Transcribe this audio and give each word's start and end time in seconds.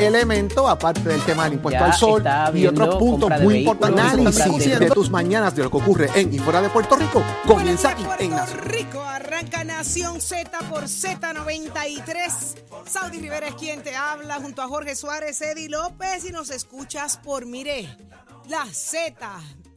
elemento, 0.00 0.68
aparte 0.68 1.00
del 1.02 1.22
tema 1.22 1.44
del 1.44 1.54
impuesto 1.54 1.80
Ya 1.80 1.86
al 1.86 1.94
sol 1.94 2.24
y 2.54 2.66
otros 2.66 2.96
puntos 2.96 3.30
muy 3.40 3.58
importantes. 3.58 4.04
Análisis 4.04 4.78
de 4.78 4.90
tus 4.90 5.10
mañanas 5.10 5.54
de 5.54 5.64
lo 5.64 5.70
que 5.70 5.76
ocurre 5.76 6.10
en 6.14 6.32
y 6.32 6.38
fuera 6.38 6.62
de 6.62 6.68
Puerto 6.68 6.96
Rico 6.96 7.22
comienza 7.46 7.90
aquí 7.90 8.04
Puerto 8.04 8.24
en 8.24 8.30
Nación. 8.30 8.58
Rico 8.64 9.00
arranca 9.02 9.64
Nación 9.64 10.20
Z 10.20 10.58
por 10.70 10.84
Z93. 10.84 12.56
Saudi 12.86 13.18
Rivera 13.18 13.48
es 13.48 13.54
quien 13.54 13.82
te 13.82 13.96
habla 13.96 14.36
junto 14.36 14.62
a 14.62 14.68
Jorge 14.68 14.94
Suárez, 14.94 15.40
Eddie 15.40 15.68
López 15.68 16.24
y 16.28 16.32
nos 16.32 16.50
escuchas 16.50 17.16
por 17.18 17.46
Mire, 17.46 17.88
la 18.48 18.64
Z. 18.66 19.16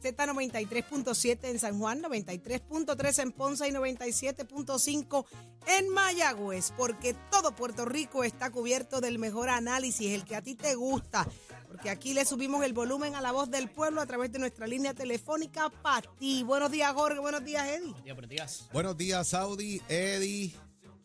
Z93.7 0.02 1.44
en 1.44 1.58
San 1.58 1.78
Juan, 1.78 2.02
93.3 2.02 3.22
en 3.22 3.32
Ponce 3.32 3.68
y 3.68 3.70
97.5 3.70 5.24
en 5.68 5.88
Mayagüez, 5.90 6.72
porque 6.76 7.14
todo 7.30 7.54
Puerto 7.54 7.84
Rico 7.84 8.24
está 8.24 8.50
cubierto 8.50 9.00
del 9.00 9.18
mejor 9.18 9.48
análisis, 9.48 10.12
el 10.12 10.24
que 10.24 10.34
a 10.34 10.42
ti 10.42 10.56
te 10.56 10.74
gusta, 10.74 11.26
porque 11.68 11.88
aquí 11.88 12.14
le 12.14 12.24
subimos 12.24 12.64
el 12.64 12.72
volumen 12.72 13.14
a 13.14 13.20
la 13.20 13.32
voz 13.32 13.50
del 13.50 13.70
pueblo 13.70 14.00
a 14.00 14.06
través 14.06 14.32
de 14.32 14.38
nuestra 14.38 14.66
línea 14.66 14.92
telefónica 14.92 15.70
para 15.70 16.10
ti. 16.16 16.42
Buenos 16.42 16.70
días, 16.70 16.92
Jorge. 16.92 17.20
Buenos 17.20 17.44
días, 17.44 17.66
Eddie. 17.68 17.94
Buenos 18.72 18.96
días, 18.96 19.28
Saudi, 19.28 19.80
Eddie, 19.88 20.52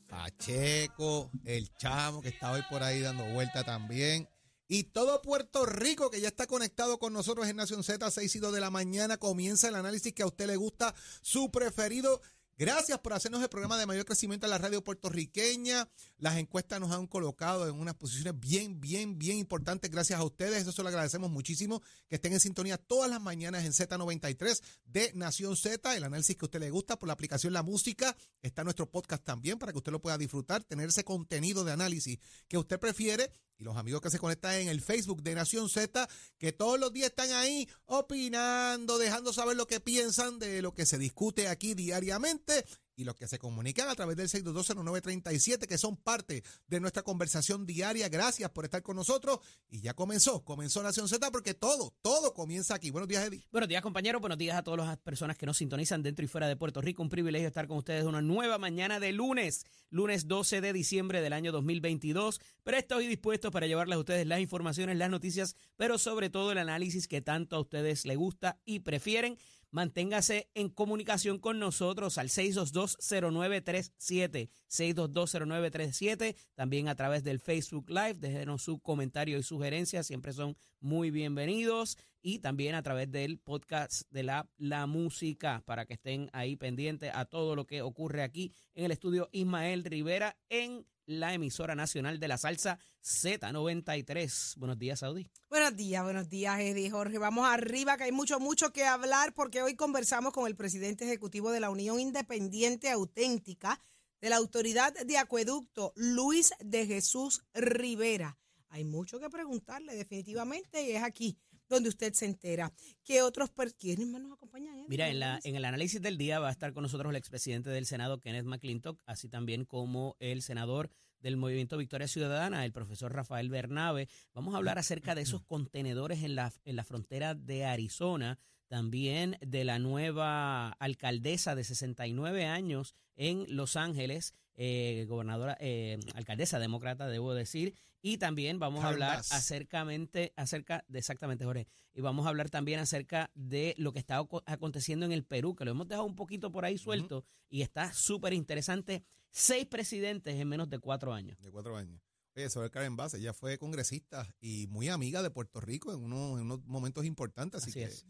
Pacheco, 0.07 1.29
el 1.45 1.69
chamo 1.77 2.21
que 2.21 2.29
está 2.29 2.51
hoy 2.51 2.63
por 2.69 2.81
ahí 2.81 3.01
dando 3.01 3.25
vuelta 3.33 3.63
también. 3.63 4.27
Y 4.67 4.83
todo 4.83 5.21
Puerto 5.21 5.65
Rico 5.65 6.09
que 6.09 6.19
ya 6.19 6.27
está 6.27 6.45
conectado 6.45 6.99
con 6.99 7.13
nosotros 7.13 7.47
en 7.47 7.55
Nación 7.55 7.83
Z, 7.83 8.11
6 8.11 8.35
y 8.35 8.39
2 8.39 8.53
de 8.53 8.59
la 8.59 8.69
mañana. 8.69 9.17
Comienza 9.17 9.69
el 9.69 9.75
análisis 9.75 10.13
que 10.13 10.23
a 10.23 10.27
usted 10.27 10.47
le 10.47 10.57
gusta, 10.57 10.93
su 11.21 11.51
preferido. 11.51 12.21
Gracias 12.59 12.97
por 12.97 13.13
hacernos 13.13 13.43
el 13.43 13.49
programa 13.49 13.77
de 13.77 13.85
mayor 13.85 14.03
crecimiento 14.03 14.47
en 14.47 14.49
la 14.49 14.57
radio 14.57 14.83
puertorriqueña. 14.83 15.87
Las 16.17 16.37
encuestas 16.37 16.79
nos 16.79 16.91
han 16.91 17.05
colocado 17.05 17.67
en 17.69 17.75
unas 17.79 17.93
posiciones 17.93 18.33
bien, 18.39 18.81
bien, 18.81 19.19
bien 19.19 19.37
importantes. 19.37 19.91
Gracias 19.91 20.19
a 20.19 20.23
ustedes. 20.23 20.63
Eso 20.63 20.71
se 20.71 20.81
lo 20.81 20.89
agradecemos 20.89 21.29
muchísimo. 21.29 21.83
Que 22.09 22.15
estén 22.15 22.33
en 22.33 22.39
sintonía 22.39 22.79
todas 22.79 23.11
las 23.11 23.21
mañanas 23.21 23.63
en 23.63 23.73
Z93 23.73 24.59
de 24.85 25.11
Nación 25.13 25.55
Z. 25.55 25.95
El 25.95 26.03
análisis 26.03 26.35
que 26.35 26.45
a 26.45 26.47
usted 26.47 26.59
le 26.59 26.71
gusta 26.71 26.97
por 26.97 27.05
la 27.05 27.13
aplicación 27.13 27.53
La 27.53 27.61
Música. 27.61 28.17
Está 28.41 28.63
nuestro 28.63 28.89
podcast 28.89 29.23
también 29.23 29.59
para 29.59 29.71
que 29.71 29.77
usted 29.77 29.91
lo 29.91 30.01
pueda 30.01 30.17
disfrutar. 30.17 30.63
Tener 30.63 30.89
ese 30.89 31.03
contenido 31.03 31.63
de 31.63 31.73
análisis 31.73 32.17
que 32.47 32.57
usted 32.57 32.79
prefiere. 32.79 33.31
Y 33.57 33.63
los 33.63 33.77
amigos 33.77 34.01
que 34.01 34.09
se 34.09 34.19
conectan 34.19 34.55
en 34.55 34.67
el 34.67 34.81
Facebook 34.81 35.23
de 35.23 35.35
Nación 35.35 35.69
Z, 35.69 36.07
que 36.37 36.51
todos 36.51 36.79
los 36.79 36.93
días 36.93 37.09
están 37.09 37.31
ahí 37.31 37.67
opinando, 37.85 38.97
dejando 38.97 39.33
saber 39.33 39.57
lo 39.57 39.67
que 39.67 39.79
piensan 39.79 40.37
de 40.39 40.61
lo 40.61 40.73
que 40.73 40.85
se 40.85 40.97
discute 40.97 41.47
aquí 41.47 41.73
diariamente 41.73 42.65
y 42.97 43.05
los 43.05 43.15
que 43.15 43.27
se 43.27 43.37
comunican 43.37 43.87
a 43.89 43.95
través 43.95 44.17
del 44.17 44.27
6220937, 44.27 45.67
que 45.67 45.77
son 45.77 45.95
parte 45.95 46.43
de 46.67 46.79
nuestra 46.79 47.03
conversación 47.03 47.65
diaria. 47.65 48.09
Gracias 48.09 48.49
por 48.49 48.65
estar 48.65 48.81
con 48.81 48.95
nosotros. 48.95 49.39
Y 49.69 49.81
ya 49.81 49.93
comenzó, 49.93 50.43
comenzó 50.43 50.81
Nación 50.81 51.07
Z 51.07 51.31
porque 51.31 51.53
todo, 51.53 51.93
todo 52.01 52.33
comienza 52.33 52.73
aquí. 52.73 52.89
Buenos 52.89 53.07
días, 53.07 53.25
Eddie. 53.25 53.47
Buenos 53.51 53.69
días, 53.69 53.83
compañeros. 53.83 54.19
Buenos 54.19 54.39
días 54.39 54.57
a 54.57 54.63
todas 54.63 54.85
las 54.85 54.97
personas 54.97 55.37
que 55.37 55.45
nos 55.45 55.57
sintonizan 55.57 56.01
dentro 56.01 56.25
y 56.25 56.27
fuera 56.27 56.47
de 56.47 56.55
Puerto 56.55 56.81
Rico. 56.81 57.03
Un 57.03 57.09
privilegio 57.09 57.47
estar 57.47 57.67
con 57.67 57.77
ustedes 57.77 58.03
una 58.03 58.23
nueva 58.23 58.57
mañana 58.57 58.99
de 58.99 59.11
lunes, 59.11 59.65
lunes 59.91 60.27
12 60.27 60.59
de 60.59 60.73
diciembre 60.73 61.21
del 61.21 61.33
año 61.33 61.51
2022. 61.51 62.41
Presto 62.63 62.99
y 62.99 63.05
dispuesto 63.05 63.51
para 63.51 63.67
llevarles 63.67 63.97
a 63.97 63.99
ustedes 63.99 64.25
las 64.25 64.39
informaciones, 64.39 64.97
las 64.97 65.11
noticias, 65.11 65.55
pero 65.75 65.99
sobre 65.99 66.31
todo 66.31 66.51
el 66.51 66.57
análisis 66.57 67.07
que 67.07 67.21
tanto 67.21 67.57
a 67.57 67.59
ustedes 67.59 68.05
les 68.05 68.17
gusta 68.17 68.59
y 68.65 68.79
prefieren. 68.79 69.37
Manténgase 69.71 70.49
en 70.53 70.69
comunicación 70.69 71.39
con 71.39 71.59
nosotros 71.59 72.17
al 72.17 72.29
6220937, 72.29 74.49
6220937, 74.69 76.37
también 76.55 76.87
a 76.87 76.95
través 76.95 77.23
del 77.23 77.41
Facebook 77.41 77.89
Live. 77.89 78.15
Déjenos 78.15 78.61
su 78.61 78.79
comentario 78.79 79.37
y 79.37 79.43
sugerencias, 79.43 80.07
siempre 80.07 80.31
son 80.31 80.55
muy 80.79 81.11
bienvenidos. 81.11 81.97
Y 82.21 82.39
también 82.39 82.75
a 82.75 82.81
través 82.81 83.11
del 83.11 83.39
podcast 83.39 84.03
de 84.09 84.23
la, 84.23 84.49
la 84.57 84.87
música, 84.87 85.63
para 85.65 85.85
que 85.85 85.93
estén 85.93 86.29
ahí 86.33 86.55
pendientes 86.55 87.11
a 87.13 87.25
todo 87.25 87.55
lo 87.55 87.67
que 87.67 87.81
ocurre 87.81 88.23
aquí 88.23 88.53
en 88.73 88.85
el 88.85 88.91
estudio 88.91 89.29
Ismael 89.31 89.83
Rivera 89.83 90.37
en 90.49 90.85
la 91.07 91.33
emisora 91.33 91.73
nacional 91.73 92.19
de 92.19 92.27
la 92.27 92.37
salsa 92.37 92.77
Z93. 93.03 94.55
Buenos 94.57 94.77
días, 94.77 94.99
Saudi. 94.99 95.27
Buenos 95.49 95.75
días, 95.75 96.03
buenos 96.03 96.29
días, 96.29 96.59
Eddie 96.59 96.91
Jorge. 96.91 97.17
Vamos 97.17 97.47
arriba, 97.47 97.97
que 97.97 98.03
hay 98.03 98.11
mucho, 98.11 98.39
mucho 98.39 98.71
que 98.71 98.85
hablar, 98.85 99.33
porque 99.33 99.63
hoy 99.63 99.75
conversamos 99.75 100.33
con 100.33 100.45
el 100.45 100.55
presidente 100.55 101.05
ejecutivo 101.05 101.51
de 101.51 101.61
la 101.61 101.69
Unión 101.69 101.99
Independiente 101.99 102.91
Auténtica 102.91 103.81
de 104.21 104.29
la 104.29 104.35
Autoridad 104.35 104.93
de 104.93 105.17
Acueducto, 105.17 105.93
Luis 105.95 106.51
de 106.59 106.85
Jesús 106.85 107.43
Rivera. 107.53 108.37
Hay 108.69 108.83
mucho 108.83 109.19
que 109.19 109.29
preguntarle, 109.29 109.95
definitivamente, 109.95 110.83
y 110.83 110.91
es 110.91 111.03
aquí 111.03 111.37
donde 111.69 111.89
usted 111.89 112.13
se 112.13 112.25
entera. 112.25 112.73
¿Qué 113.03 113.21
otros 113.21 113.51
¿Quiénes 113.77 114.07
más 114.07 114.21
nos 114.21 114.33
acompañan? 114.33 114.85
Mira, 114.87 115.09
en, 115.09 115.19
la, 115.19 115.39
en 115.43 115.55
el 115.55 115.65
análisis 115.65 116.01
del 116.01 116.17
día 116.17 116.39
va 116.39 116.49
a 116.49 116.51
estar 116.51 116.73
con 116.73 116.83
nosotros 116.83 117.09
el 117.09 117.15
expresidente 117.15 117.69
del 117.69 117.85
Senado, 117.85 118.19
Kenneth 118.19 118.45
McClintock, 118.45 119.01
así 119.05 119.29
también 119.29 119.65
como 119.65 120.15
el 120.19 120.41
senador 120.41 120.89
del 121.19 121.37
Movimiento 121.37 121.77
Victoria 121.77 122.07
Ciudadana, 122.07 122.63
el 122.65 122.71
profesor 122.71 123.13
Rafael 123.13 123.49
Bernabe. 123.49 124.07
Vamos 124.33 124.53
a 124.53 124.57
hablar 124.57 124.77
acerca 124.77 125.15
de 125.15 125.21
esos 125.21 125.43
contenedores 125.43 126.23
en 126.23 126.35
la, 126.35 126.53
en 126.63 126.75
la 126.75 126.83
frontera 126.83 127.35
de 127.35 127.65
Arizona, 127.65 128.39
también 128.67 129.37
de 129.41 129.63
la 129.63 129.79
nueva 129.79 130.69
alcaldesa 130.69 131.55
de 131.55 131.63
69 131.63 132.45
años 132.45 132.95
en 133.15 133.45
Los 133.55 133.75
Ángeles, 133.75 134.33
eh, 134.57 135.05
gobernadora, 135.07 135.55
eh, 135.59 135.99
alcaldesa 136.15 136.59
demócrata, 136.59 137.07
debo 137.07 137.33
decir, 137.33 137.75
y 138.01 138.17
también 138.17 138.57
vamos 138.57 138.83
a 138.83 138.89
hablar 138.89 139.17
Bass. 139.17 139.31
acercamente, 139.31 140.33
acerca 140.35 140.83
de 140.87 140.99
exactamente, 140.99 141.45
Jorge, 141.45 141.67
y 141.93 142.01
vamos 142.01 142.25
a 142.25 142.29
hablar 142.29 142.49
también 142.49 142.79
acerca 142.79 143.29
de 143.35 143.75
lo 143.77 143.93
que 143.93 143.99
está 143.99 144.17
aconteciendo 144.45 145.05
en 145.05 145.11
el 145.11 145.23
Perú, 145.23 145.55
que 145.55 145.63
lo 145.63 145.71
hemos 145.71 145.87
dejado 145.87 146.05
un 146.05 146.15
poquito 146.15 146.51
por 146.51 146.65
ahí 146.65 146.77
suelto 146.77 147.23
y 147.49 147.61
está 147.61 147.93
súper 147.93 148.33
interesante. 148.33 149.03
Seis 149.29 149.67
presidentes 149.67 150.35
en 150.35 150.47
menos 150.47 150.69
de 150.69 150.79
cuatro 150.79 151.13
años. 151.13 151.39
De 151.41 151.51
cuatro 151.51 151.77
años. 151.77 152.01
Oye, 152.35 152.49
sobre 152.49 152.69
Karen 152.69 152.95
Bass, 152.95 153.13
ella 153.13 153.33
fue 153.33 153.57
congresista 153.57 154.27
y 154.39 154.67
muy 154.67 154.89
amiga 154.89 155.21
de 155.21 155.29
Puerto 155.29 155.59
Rico 155.59 155.93
en 155.93 156.03
unos, 156.03 156.39
en 156.39 156.45
unos 156.45 156.65
momentos 156.65 157.05
importantes. 157.05 157.61
Así, 157.61 157.71
Así 157.71 157.79
que, 157.79 157.85
es. 157.85 158.05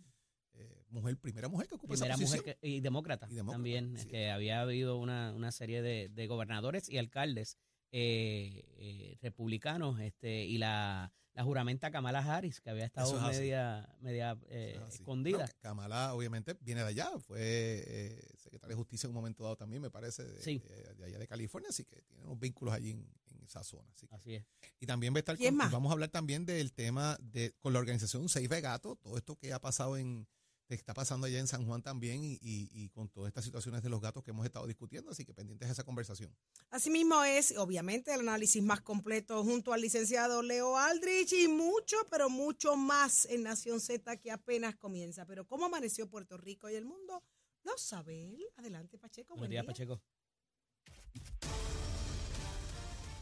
Mujer, 0.90 1.18
primera 1.18 1.48
mujer 1.50 1.68
que 1.68 1.76
ocupa 1.76 1.94
Primera 1.94 2.14
esa 2.16 2.22
mujer 2.24 2.40
posición. 2.40 2.58
que- 2.62 2.68
y 2.68 2.80
demócrata, 2.80 3.28
Y 3.30 3.36
demócrata, 3.36 3.56
también, 3.56 3.98
sí. 3.98 4.08
que 4.08 4.30
había 4.32 4.62
habido 4.62 4.98
una, 4.98 5.34
una 5.34 5.52
serie 5.52 5.82
de, 5.82 6.10
de 6.10 6.28
gobernadores 6.28 6.90
y 6.90 6.98
alcaldes 6.98 7.58
eh, 7.92 8.64
eh, 8.78 9.18
republicanos 9.22 10.00
este 10.02 10.46
y 10.46 10.58
la, 10.58 11.14
la 11.34 11.44
juramenta 11.44 11.90
Kamala 11.92 12.20
Harris, 12.20 12.60
que 12.62 12.70
había 12.70 12.86
estado 12.86 13.16
es 13.32 13.38
media, 13.38 13.88
media 14.02 14.38
eh, 14.50 14.80
es 14.88 14.96
escondida. 14.96 15.46
No, 15.46 15.54
Kamala, 15.62 16.14
obviamente, 16.14 16.56
viene 16.62 16.82
de 16.82 16.88
allá. 16.88 17.10
Fue 17.20 17.40
eh, 17.42 18.22
secretaria 18.38 18.76
de 18.76 18.76
Justicia 18.76 19.08
en 19.08 19.12
un 19.12 19.16
momento 19.16 19.44
dado 19.44 19.56
también, 19.56 19.82
me 19.82 19.90
parece, 19.90 20.24
de, 20.26 20.42
Sí. 20.42 20.60
de- 20.60 20.94
de 20.96 21.06
allá 21.06 21.20
de 21.20 21.28
California. 21.28 21.70
Así 21.70 21.86
que 21.86 22.02
tiene 22.02 22.24
unos 22.24 22.40
vínculos 22.40 22.74
allí 22.74 22.92
en, 22.92 23.08
en 23.32 23.44
esa 23.44 23.64
zona. 23.64 23.90
Así 23.94 24.08
que- 24.08 24.16
Así 24.16 24.36
es. 24.36 24.46
y 24.80 24.86
también 24.86 25.14
va 25.14 25.18
a 25.18 25.20
estar 25.20 25.38
¿Quién 25.38 25.58
con- 25.58 25.72
vamos 25.72 25.90
a 25.90 25.94
hablar 25.94 26.10
también 26.10 26.46
del 26.46 26.74
tema 26.74 27.18
de 27.22 27.54
con 27.60 27.72
la 27.74 27.80
organización 27.80 28.28
Save 28.30 28.60
Gato, 28.62 28.96
todo 28.98 29.18
esto 29.18 29.36
que 29.38 29.54
ha 29.54 29.60
pasado 29.62 29.96
en 29.98 30.28
está 30.76 30.94
pasando 30.94 31.28
allá 31.28 31.40
en 31.40 31.48
San 31.48 31.66
Juan 31.66 31.82
también 31.82 32.24
y, 32.24 32.34
y- 32.42 32.70
y 32.74 32.90
con 32.90 33.08
todas 33.10 33.30
estas 33.30 33.46
situaciones 33.46 33.82
de 33.84 33.90
los 33.90 34.02
gatos 34.02 34.24
que 34.24 34.32
hemos 34.32 34.46
estado 34.46 34.68
discutiendo, 34.68 35.12
así 35.12 35.24
que 35.26 35.34
pendientes 35.34 35.68
de 35.68 35.72
esa 35.74 35.84
conversación. 35.84 36.36
Asimismo 36.70 37.24
es, 37.24 37.58
obviamente, 37.58 38.14
el 38.14 38.20
análisis 38.22 38.62
más 38.62 38.82
completo 38.82 39.44
junto 39.44 39.74
al 39.74 39.82
licenciado 39.82 40.42
Leo 40.42 40.78
Aldrich 40.78 41.34
y 41.34 41.48
mucho, 41.48 41.96
pero 42.10 42.30
mucho 42.30 42.76
más 42.76 43.26
en 43.26 43.44
Nación 43.44 43.80
Z 43.80 44.18
que 44.18 44.32
apenas 44.32 44.76
comienza. 44.76 45.26
Pero 45.26 45.46
¿cómo 45.48 45.66
amaneció 45.66 46.10
Puerto 46.10 46.38
Rico 46.38 46.70
y 46.70 46.76
el 46.76 46.86
mundo? 46.86 47.24
Lo 47.64 47.78
sabe 47.78 48.34
él. 48.36 48.44
Adelante, 48.58 48.98
Pacheco. 48.98 49.36
Buenos 49.36 49.42
buen 49.42 49.52
días, 49.52 49.64
día. 49.64 49.68
Pacheco. 49.74 50.02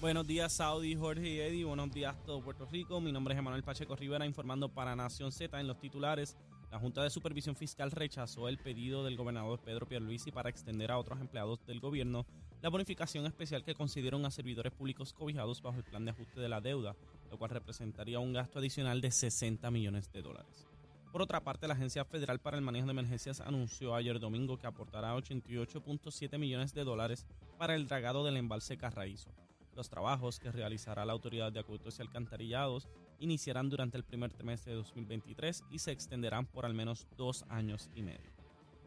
Buenos 0.02 0.28
días, 0.28 0.54
Saudi, 0.54 0.94
Jorge 0.96 1.28
y 1.28 1.40
Eddie. 1.40 1.64
Buenos 1.66 1.92
días, 1.92 2.16
todo 2.26 2.44
Puerto 2.44 2.66
Rico. 2.66 3.00
Mi 3.02 3.12
nombre 3.12 3.34
es 3.34 3.40
Emanuel 3.40 3.64
Pacheco 3.64 3.96
Rivera, 3.96 4.26
informando 4.26 4.72
para 4.72 4.96
Nación 4.96 5.32
Z 5.32 5.60
en 5.60 5.68
los 5.68 5.80
titulares. 5.80 6.36
La 6.76 6.82
Junta 6.82 7.02
de 7.02 7.10
Supervisión 7.10 7.56
Fiscal 7.56 7.90
rechazó 7.90 8.50
el 8.50 8.58
pedido 8.58 9.06
del 9.06 9.16
gobernador 9.16 9.62
Pedro 9.62 9.88
Pierluisi 9.88 10.30
para 10.34 10.50
extender 10.50 10.92
a 10.92 10.98
otros 10.98 11.22
empleados 11.22 11.66
del 11.66 11.80
gobierno 11.80 12.26
la 12.62 12.68
bonificación 12.68 13.26
especial 13.26 13.64
que 13.64 13.76
concedieron 13.76 14.26
a 14.26 14.30
servidores 14.30 14.74
públicos 14.74 15.14
cobijados 15.14 15.62
bajo 15.62 15.78
el 15.78 15.86
plan 15.86 16.04
de 16.04 16.12
ajuste 16.12 16.42
de 16.42 16.50
la 16.50 16.60
deuda, 16.60 16.98
lo 17.32 17.38
cual 17.38 17.52
representaría 17.52 18.20
un 18.20 18.34
gasto 18.34 18.60
adicional 18.60 19.00
de 19.00 19.10
60 19.10 19.72
millones 19.72 20.12
de 20.12 20.22
dólares. 20.22 20.68
Por 21.14 21.22
otra 21.22 21.40
parte, 21.40 21.66
la 21.66 21.76
Agencia 21.76 22.04
Federal 22.04 22.40
para 22.40 22.58
el 22.58 22.64
Manejo 22.64 22.88
de 22.88 22.92
Emergencias 22.92 23.40
anunció 23.40 23.96
ayer 23.96 24.20
domingo 24.20 24.58
que 24.60 24.68
aportará 24.68 25.16
88.7 25.16 26.38
millones 26.38 26.74
de 26.74 26.84
dólares 26.84 27.26
para 27.58 27.76
el 27.76 27.88
dragado 27.88 28.26
del 28.26 28.36
embalse 28.36 28.76
Carraízo. 28.76 29.30
Los 29.78 29.88
trabajos 29.88 30.40
que 30.40 30.52
realizará 30.52 31.06
la 31.06 31.14
Autoridad 31.14 31.54
de 31.54 31.62
Acueductos 31.62 32.00
y 32.00 32.02
Alcantarillados 32.02 32.90
iniciarán 33.20 33.70
durante 33.70 33.98
el 33.98 34.04
primer 34.04 34.32
trimestre 34.32 34.72
de 34.72 34.78
2023 34.78 35.64
y 35.72 35.80
se 35.80 35.92
extenderán 35.92 36.46
por 36.46 36.66
al 36.66 36.74
menos 36.74 37.08
dos 37.18 37.46
años 37.50 37.90
y 37.96 38.02
medio. 38.02 38.36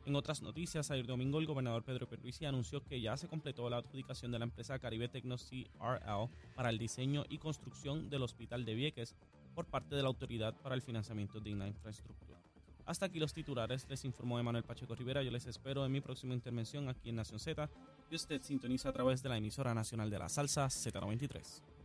En 0.08 0.16
otras 0.16 0.40
noticias, 0.40 0.90
ayer 0.90 1.06
domingo 1.06 1.38
el 1.38 1.46
gobernador 1.46 1.84
Pedro 1.84 2.08
Pierluisi 2.08 2.46
anunció 2.46 2.82
que 2.82 2.98
ya 2.98 3.16
se 3.18 3.28
completó 3.28 3.68
la 3.68 3.76
adjudicación 3.76 4.32
de 4.32 4.38
la 4.38 4.46
empresa 4.46 4.78
Caribe 4.78 5.08
Tecno 5.08 5.36
CRL 5.36 6.30
para 6.54 6.70
el 6.70 6.78
diseño 6.78 7.24
y 7.28 7.36
construcción 7.36 8.08
del 8.08 8.22
Hospital 8.22 8.64
de 8.64 8.74
Vieques 8.74 9.14
por 9.54 9.66
parte 9.66 9.96
de 9.96 10.02
la 10.02 10.08
Autoridad 10.08 10.54
para 10.62 10.74
el 10.74 10.80
Financiamiento 10.80 11.40
de 11.40 11.50
la 11.54 11.68
Infraestructura. 11.68 12.38
Hasta 12.86 13.04
aquí 13.04 13.18
los 13.18 13.34
titulares, 13.34 13.86
les 13.90 14.02
informó 14.06 14.38
Emanuel 14.38 14.64
Pacheco 14.64 14.94
Rivera. 14.94 15.22
Yo 15.22 15.30
les 15.30 15.44
espero 15.44 15.84
en 15.84 15.92
mi 15.92 16.00
próxima 16.00 16.32
intervención 16.32 16.88
aquí 16.88 17.10
en 17.10 17.16
Nación 17.16 17.38
Z 17.38 17.68
y 18.10 18.14
usted 18.14 18.40
sintoniza 18.40 18.88
a 18.88 18.92
través 18.94 19.22
de 19.22 19.28
la 19.28 19.36
emisora 19.36 19.74
nacional 19.74 20.08
de 20.08 20.18
la 20.18 20.30
salsa 20.30 20.64
Z93. 20.68 21.77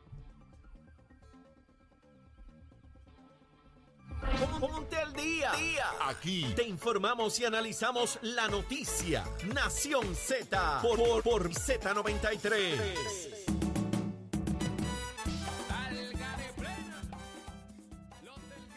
Ponte 4.64 4.96
al 4.96 5.12
día. 5.12 5.52
Aquí 6.00 6.54
te 6.56 6.64
informamos 6.64 7.38
y 7.38 7.44
analizamos 7.44 8.18
la 8.22 8.48
noticia. 8.48 9.26
Nación 9.54 10.16
Z 10.16 10.80
por, 10.82 10.98
por, 10.98 11.22
por 11.22 11.50
Z93. 11.50 12.80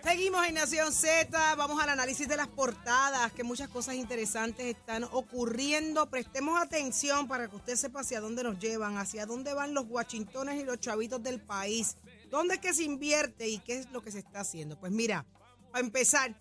Seguimos 0.03 0.44
en 0.44 0.55
Nación 0.55 0.93
Z, 0.93 1.55
vamos 1.55 1.81
al 1.81 1.91
análisis 1.91 2.27
de 2.27 2.37
las 2.37 2.49
portadas, 2.49 3.31
que 3.31 3.44
muchas 3.44 3.69
cosas 3.69 3.94
interesantes 3.94 4.67
están 4.67 5.05
ocurriendo. 5.05 6.11
Prestemos 6.11 6.61
atención 6.61 7.29
para 7.29 7.47
que 7.47 7.55
usted 7.55 7.77
sepa 7.77 8.00
hacia 8.00 8.21
dónde 8.21 8.43
nos 8.43 8.59
llevan, 8.59 8.99
hacia 8.99 9.25
dónde 9.25 9.55
van 9.55 9.73
los 9.73 9.87
guachintones 9.87 10.61
y 10.61 10.65
los 10.65 10.81
chavitos 10.81 11.23
del 11.23 11.41
país, 11.41 11.97
dónde 12.29 12.55
es 12.55 12.61
que 12.61 12.75
se 12.75 12.83
invierte 12.83 13.47
y 13.49 13.61
qué 13.61 13.79
es 13.79 13.91
lo 13.93 14.03
que 14.03 14.11
se 14.11 14.19
está 14.19 14.41
haciendo. 14.41 14.81
Pues 14.81 14.91
mira, 14.91 15.25
para 15.71 15.85
empezar, 15.85 16.41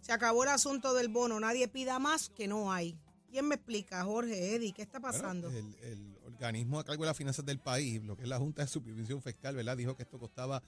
se 0.00 0.12
acabó 0.12 0.44
el 0.44 0.50
asunto 0.50 0.94
del 0.94 1.08
bono, 1.08 1.38
nadie 1.40 1.68
pida 1.68 1.98
más 1.98 2.30
que 2.30 2.48
no 2.48 2.72
hay. 2.72 2.98
¿Quién 3.30 3.46
me 3.46 3.54
explica, 3.54 4.02
Jorge, 4.04 4.56
Eddie, 4.56 4.72
qué 4.72 4.82
está 4.82 4.98
pasando? 4.98 5.50
Bueno, 5.50 5.72
el, 5.82 5.92
el 5.92 6.18
organismo 6.24 6.78
de 6.78 6.84
cargo 6.84 7.04
de 7.04 7.08
las 7.08 7.16
finanzas 7.16 7.44
del 7.44 7.60
país, 7.60 8.02
lo 8.02 8.16
que 8.16 8.24
es 8.24 8.28
la 8.28 8.38
Junta 8.38 8.62
de 8.62 8.68
Supervisión 8.68 9.22
Fiscal, 9.22 9.54
¿verdad? 9.54 9.76
Dijo 9.76 9.96
que 9.96 10.02
esto 10.02 10.18
costaba 10.18 10.62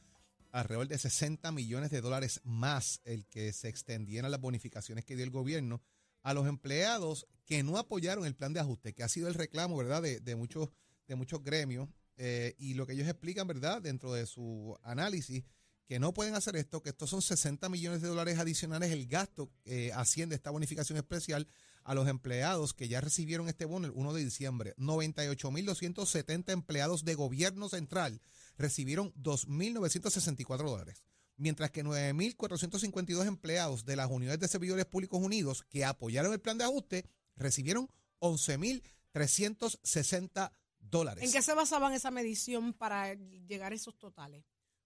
alrededor 0.53 0.87
de 0.87 0.99
60 0.99 1.51
millones 1.51 1.91
de 1.91 2.01
dólares 2.01 2.41
más 2.45 3.01
el 3.05 3.27
que 3.27 3.53
se 3.53 3.69
extendieran 3.69 4.31
las 4.31 4.41
bonificaciones 4.41 5.05
que 5.05 5.17
dio 5.17 5.25
el 5.25 5.31
gobierno 5.31 5.81
a 6.23 6.35
los 6.35 6.47
empleados 6.47 7.27
que 7.47 7.63
no 7.63 7.79
apoyaron 7.79 8.25
el 8.27 8.35
plan 8.35 8.53
de 8.53 8.61
ajuste, 8.61 8.93
que 8.93 9.03
ha 9.03 9.09
sido 9.09 9.29
el 9.29 9.35
reclamo, 9.35 9.77
¿verdad?, 9.77 10.03
de, 10.03 10.21
de 10.21 10.37
muchos, 10.37 10.69
de 11.09 11.17
muchos 11.17 11.43
gremios. 11.43 11.89
Eh, 12.17 12.55
y 12.59 12.75
lo 12.75 12.87
que 12.87 12.93
ellos 12.93 13.09
explican, 13.09 13.47
¿verdad?, 13.49 13.83
dentro 13.83 14.13
de 14.13 14.27
su 14.27 14.79
análisis, 14.83 15.43
que 15.93 16.01
no 16.01 16.15
pueden 16.15 16.35
hacer 16.35 16.57
esto, 16.57 16.81
que 16.81 16.89
estos 16.89 17.11
son 17.11 17.21
60 17.21 17.69
millones 17.69 18.01
de 18.01 18.09
dólares 18.09 18.39
adicionales 18.39 18.93
el 18.93 19.07
gasto 19.07 19.51
que 19.63 19.93
asciende 19.93 20.35
esta 20.35 20.51
bonificación 20.51 20.97
especial 20.97 21.47
a 21.85 21.93
los 21.93 22.09
empleados 22.09 22.73
que 22.73 22.89
ya 22.89 23.03
recibieron 23.03 23.47
este 23.47 23.67
bono 23.67 23.89
el 23.89 23.93
1 23.95 24.15
de 24.15 24.25
diciembre. 24.25 24.75
98.270 24.79 26.51
empleados 26.51 27.05
de 27.05 27.15
gobierno 27.15 27.69
central 27.69 28.23
recibieron 28.57 29.13
2.964 29.17 30.65
dólares, 30.65 31.05
mientras 31.37 31.71
que 31.71 31.85
9.452 31.85 33.27
empleados 33.27 33.85
de 33.85 33.97
las 33.97 34.11
unidades 34.11 34.41
de 34.41 34.49
servidores 34.49 34.87
públicos 34.87 35.21
unidos 35.23 35.63
que 35.69 35.85
apoyaron 35.85 36.33
el 36.33 36.41
plan 36.41 36.57
de 36.57 36.65
ajuste 36.65 37.05
recibieron 37.37 37.91
11.360 38.21 40.53
dólares. 40.81 41.23
¿En 41.23 41.33
qué 41.33 41.43
se 41.43 41.53
basaban 41.53 41.93
esa 41.93 42.11
medición 42.11 42.73
para 42.73 43.13
llegar 43.13 43.73
a 43.73 43.75
esos 43.75 43.99
totales? 43.99 44.43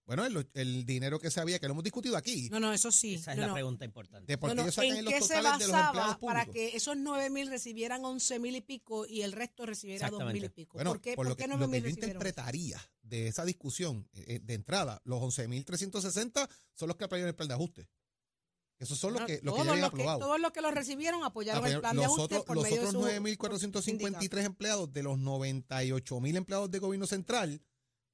Bueno, 0.07 0.25
el, 0.25 0.49
el 0.53 0.85
dinero 0.85 1.19
que 1.19 1.29
se 1.29 1.39
había, 1.41 1.59
que 1.59 1.67
lo 1.67 1.73
hemos 1.73 1.83
discutido 1.83 2.15
aquí, 2.17 2.49
No, 2.49 2.59
no, 2.61 2.71
eso 2.73 2.91
sí. 2.91 3.15
Esa 3.15 3.31
es 3.33 3.37
no, 3.37 3.41
la 3.41 3.47
no. 3.49 3.53
pregunta 3.53 3.83
importante. 3.85 4.25
de 4.25 4.37
por 4.37 4.55
No, 4.55 4.61
ellos 4.63 4.77
¿En 4.77 5.03
los 5.05 5.13
qué 5.13 5.21
se 5.21 5.41
basaba 5.41 6.17
para 6.19 6.45
que 6.45 6.75
esos 6.77 6.95
9 6.97 7.29
mil 7.29 7.47
recibieran 7.49 8.03
11 8.05 8.39
mil 8.39 8.55
y 8.55 8.61
pico 8.61 9.05
y 9.05 9.21
el 9.23 9.33
resto 9.33 9.65
recibiera 9.65 10.09
2 10.09 10.33
mil 10.33 10.45
y 10.45 10.49
pico? 10.49 10.77
Bueno, 10.77 10.91
¿Por 10.91 11.01
qué, 11.01 11.09
por 11.15 11.25
por 11.25 11.29
lo 11.29 11.35
qué 11.35 11.43
que, 11.43 11.47
9 11.49 11.59
lo 11.59 11.67
que 11.67 11.71
mil 11.71 11.81
yo 11.81 11.85
recibieron? 11.89 12.09
interpretaría 12.15 12.81
de 13.01 13.27
esa 13.27 13.43
discusión 13.43 14.07
eh, 14.13 14.23
eh, 14.27 14.39
de 14.41 14.53
entrada, 14.53 15.01
los 15.03 15.21
11.360 15.21 16.47
son 16.73 16.87
los 16.87 16.95
que 16.97 17.03
apoyaron 17.03 17.27
el 17.27 17.35
plan 17.35 17.49
de 17.49 17.53
ajuste. 17.55 17.89
Esos 18.79 18.97
son 18.99 19.13
los 19.13 19.23
que, 19.23 19.39
los 19.43 19.55
que 19.55 19.63
ya 19.63 19.71
habían 19.71 19.81
los 19.81 19.89
que- 19.89 19.95
aprobado. 20.03 20.19
Todos 20.19 20.39
los 20.39 20.51
que 20.51 20.61
lo 20.61 20.71
recibieron 20.71 21.23
apoyaron 21.23 21.65
Ah, 21.65 21.69
el 21.69 21.79
plan 21.79 21.95
de 21.95 22.03
los 22.03 22.05
ajuste 22.13 22.35
otros, 22.35 22.45
por 22.45 22.55
los 22.55 22.63
medio 22.63 22.77
otros 22.87 22.93
de 22.93 22.99
su 23.15 23.21
9.453 23.35 24.45
empleados 24.45 24.93
de 24.93 25.03
los 25.03 25.17
98.000 25.17 26.35
empleados 26.37 26.71
de 26.71 26.79
gobierno 26.79 27.07
central, 27.07 27.59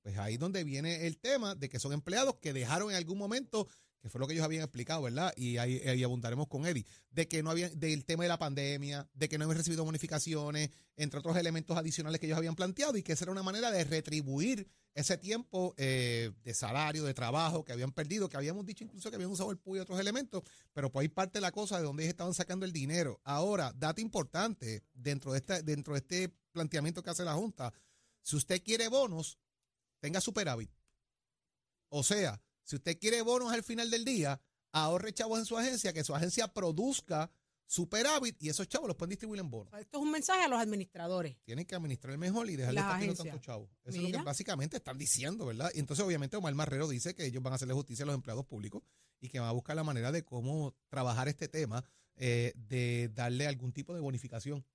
pues 0.03 0.17
ahí 0.17 0.37
donde 0.37 0.63
viene 0.63 1.07
el 1.07 1.17
tema 1.17 1.55
de 1.55 1.69
que 1.69 1.79
son 1.79 1.93
empleados 1.93 2.35
que 2.35 2.53
dejaron 2.53 2.91
en 2.91 2.97
algún 2.97 3.17
momento, 3.17 3.67
que 4.01 4.09
fue 4.09 4.19
lo 4.19 4.27
que 4.27 4.33
ellos 4.33 4.43
habían 4.43 4.63
explicado, 4.63 5.01
¿verdad? 5.01 5.33
Y 5.37 5.57
ahí, 5.57 6.03
abundaremos 6.03 6.47
con 6.49 6.65
Eddie, 6.65 6.85
de 7.09 7.29
que 7.29 7.41
no 7.41 7.49
habían, 7.49 7.79
del 7.79 8.03
tema 8.03 8.23
de 8.23 8.29
la 8.29 8.37
pandemia, 8.37 9.09
de 9.13 9.29
que 9.29 9.37
no 9.37 9.45
habían 9.45 9.57
recibido 9.57 9.85
bonificaciones, 9.85 10.71
entre 10.97 11.19
otros 11.19 11.37
elementos 11.37 11.77
adicionales 11.77 12.19
que 12.19 12.25
ellos 12.25 12.37
habían 12.37 12.55
planteado, 12.55 12.97
y 12.97 13.01
que 13.01 13.13
esa 13.13 13.23
era 13.23 13.31
una 13.31 13.43
manera 13.43 13.71
de 13.71 13.85
retribuir 13.85 14.67
ese 14.93 15.17
tiempo 15.17 15.73
eh, 15.77 16.31
de 16.43 16.53
salario, 16.53 17.05
de 17.05 17.13
trabajo 17.13 17.63
que 17.63 17.71
habían 17.71 17.93
perdido, 17.93 18.27
que 18.27 18.35
habíamos 18.35 18.65
dicho 18.65 18.83
incluso 18.83 19.09
que 19.09 19.15
habían 19.15 19.31
usado 19.31 19.51
el 19.51 19.57
PUI 19.57 19.79
y 19.79 19.81
otros 19.81 19.99
elementos, 20.01 20.43
pero 20.73 20.91
pues 20.91 21.03
ahí 21.03 21.07
parte 21.07 21.39
la 21.39 21.53
cosa 21.53 21.77
de 21.77 21.83
dónde 21.83 22.03
ellos 22.03 22.11
estaban 22.11 22.33
sacando 22.33 22.65
el 22.65 22.73
dinero. 22.73 23.21
Ahora, 23.23 23.71
dato 23.73 24.01
importante 24.01 24.83
dentro 24.93 25.31
de, 25.31 25.39
esta, 25.39 25.61
dentro 25.61 25.93
de 25.93 25.99
este 25.99 26.29
planteamiento 26.51 27.01
que 27.01 27.09
hace 27.09 27.23
la 27.23 27.35
Junta, 27.35 27.73
si 28.21 28.35
usted 28.35 28.61
quiere 28.61 28.89
bonos, 28.89 29.39
tenga 30.03 30.19
superávit. 30.19 30.69
O 31.87 32.03
sea, 32.03 32.41
si 32.63 32.75
usted 32.75 32.99
quiere 32.99 33.21
bonos 33.21 33.53
al 33.53 33.63
final 33.63 33.89
del 33.89 34.03
día, 34.03 34.41
ahorre 34.73 35.13
chavos 35.13 35.39
en 35.39 35.45
su 35.45 35.57
agencia, 35.57 35.93
que 35.93 36.03
su 36.03 36.13
agencia 36.13 36.49
produzca 36.49 37.31
superávit 37.65 38.35
y 38.43 38.49
esos 38.49 38.67
chavos 38.67 38.89
los 38.89 38.97
pueden 38.97 39.11
distribuir 39.11 39.39
en 39.39 39.49
bonos. 39.49 39.73
Esto 39.79 39.99
es 39.99 40.03
un 40.03 40.11
mensaje 40.11 40.43
a 40.43 40.49
los 40.49 40.59
administradores. 40.59 41.37
Tienen 41.45 41.65
que 41.65 41.75
administrar 41.75 42.17
mejor 42.17 42.49
y 42.49 42.57
dejarle 42.57 42.81
agencias. 42.81 43.19
tantos 43.19 43.39
chavos. 43.39 43.69
Eso 43.85 43.97
es 43.97 44.11
lo 44.11 44.17
que 44.19 44.23
básicamente 44.25 44.75
están 44.75 44.97
diciendo, 44.97 45.45
¿verdad? 45.45 45.71
Y 45.73 45.79
entonces, 45.79 46.05
obviamente, 46.05 46.35
Omar 46.35 46.53
Marrero 46.53 46.89
dice 46.89 47.15
que 47.15 47.25
ellos 47.25 47.41
van 47.41 47.53
a 47.53 47.55
hacerle 47.55 47.73
justicia 47.73 48.03
a 48.03 48.07
los 48.07 48.15
empleados 48.15 48.45
públicos 48.45 48.83
y 49.21 49.29
que 49.29 49.39
van 49.39 49.47
a 49.47 49.53
buscar 49.53 49.77
la 49.77 49.85
manera 49.85 50.11
de 50.11 50.25
cómo 50.25 50.75
trabajar 50.89 51.29
este 51.29 51.47
tema 51.47 51.85
eh, 52.17 52.51
de 52.57 53.09
darle 53.13 53.47
algún 53.47 53.71
tipo 53.71 53.95
de 53.95 54.01
bonificación 54.01 54.65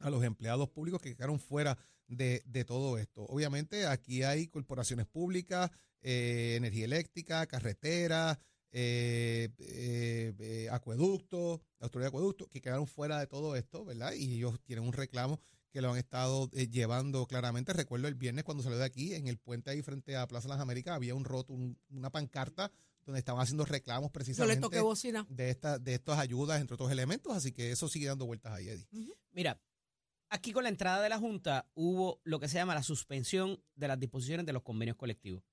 a 0.00 0.10
los 0.10 0.24
empleados 0.24 0.68
públicos 0.70 1.00
que 1.00 1.14
quedaron 1.14 1.38
fuera 1.38 1.76
de, 2.08 2.42
de 2.46 2.64
todo 2.64 2.98
esto. 2.98 3.22
Obviamente, 3.26 3.86
aquí 3.86 4.22
hay 4.22 4.48
corporaciones 4.48 5.06
públicas, 5.06 5.70
eh, 6.02 6.54
energía 6.56 6.86
eléctrica, 6.86 7.46
carreteras, 7.46 8.38
eh, 8.72 9.48
eh, 9.58 10.32
eh, 10.38 10.68
acueductos, 10.70 11.60
autoridad 11.80 12.06
de 12.06 12.08
acueductos, 12.16 12.48
que 12.48 12.60
quedaron 12.60 12.86
fuera 12.86 13.18
de 13.20 13.26
todo 13.26 13.56
esto, 13.56 13.84
¿verdad? 13.84 14.12
Y 14.14 14.34
ellos 14.36 14.60
tienen 14.64 14.84
un 14.84 14.92
reclamo 14.92 15.40
que 15.72 15.80
lo 15.80 15.92
han 15.92 15.98
estado 15.98 16.48
eh, 16.52 16.68
llevando 16.68 17.26
claramente. 17.26 17.72
Recuerdo 17.72 18.08
el 18.08 18.14
viernes 18.14 18.44
cuando 18.44 18.62
salió 18.62 18.78
de 18.78 18.84
aquí, 18.84 19.14
en 19.14 19.28
el 19.28 19.38
puente 19.38 19.70
ahí 19.70 19.82
frente 19.82 20.16
a 20.16 20.26
Plaza 20.26 20.48
Las 20.48 20.60
Américas, 20.60 20.94
había 20.96 21.14
un 21.14 21.24
roto, 21.24 21.52
un- 21.52 21.78
una 21.90 22.10
pancarta 22.10 22.72
donde 23.06 23.18
estaban 23.20 23.40
haciendo 23.42 23.64
reclamos 23.64 24.10
precisamente 24.10 24.60
de, 25.28 25.50
esta, 25.50 25.78
de 25.78 25.94
estas 25.94 26.18
ayudas, 26.18 26.60
entre 26.60 26.74
otros 26.74 26.90
elementos, 26.90 27.32
así 27.36 27.52
que 27.52 27.70
eso 27.70 27.88
sigue 27.88 28.06
dando 28.06 28.26
vueltas 28.26 28.52
ahí, 28.52 28.68
Eddie. 28.68 28.86
Mira, 29.32 29.60
aquí 30.30 30.52
con 30.52 30.62
la 30.62 30.70
entrada 30.70 31.02
de 31.02 31.08
la 31.08 31.18
Junta 31.18 31.68
hubo 31.74 32.20
lo 32.24 32.38
que 32.40 32.48
se 32.48 32.54
llama 32.54 32.74
la 32.74 32.82
suspensión 32.82 33.62
de 33.74 33.88
las 33.88 33.98
disposiciones 33.98 34.46
de 34.46 34.52
los 34.52 34.62
convenios 34.62 34.96
colectivos. 34.96 35.44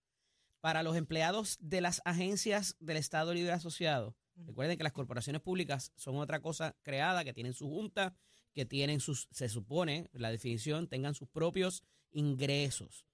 Para 0.62 0.84
los 0.84 0.96
empleados 0.96 1.58
de 1.60 1.82
las 1.82 2.02
agencias 2.06 2.76
del 2.80 2.98
Estado 2.98 3.34
Libre 3.34 3.52
Asociado, 3.52 4.16
recuerden 4.36 4.78
que 4.78 4.84
las 4.84 4.94
corporaciones 4.94 5.42
públicas 5.42 5.92
son 5.96 6.18
otra 6.18 6.42
cosa 6.42 6.76
creada, 6.84 7.24
que 7.24 7.34
tienen 7.34 7.54
su 7.54 7.68
junta, 7.68 8.16
que 8.54 8.66
tienen 8.66 9.00
sus, 9.00 9.28
se 9.32 9.50
supone, 9.50 10.10
la 10.14 10.32
definición, 10.32 10.88
tengan 10.88 11.16
sus 11.16 11.28
propios 11.28 11.84
ingresos. 12.12 13.06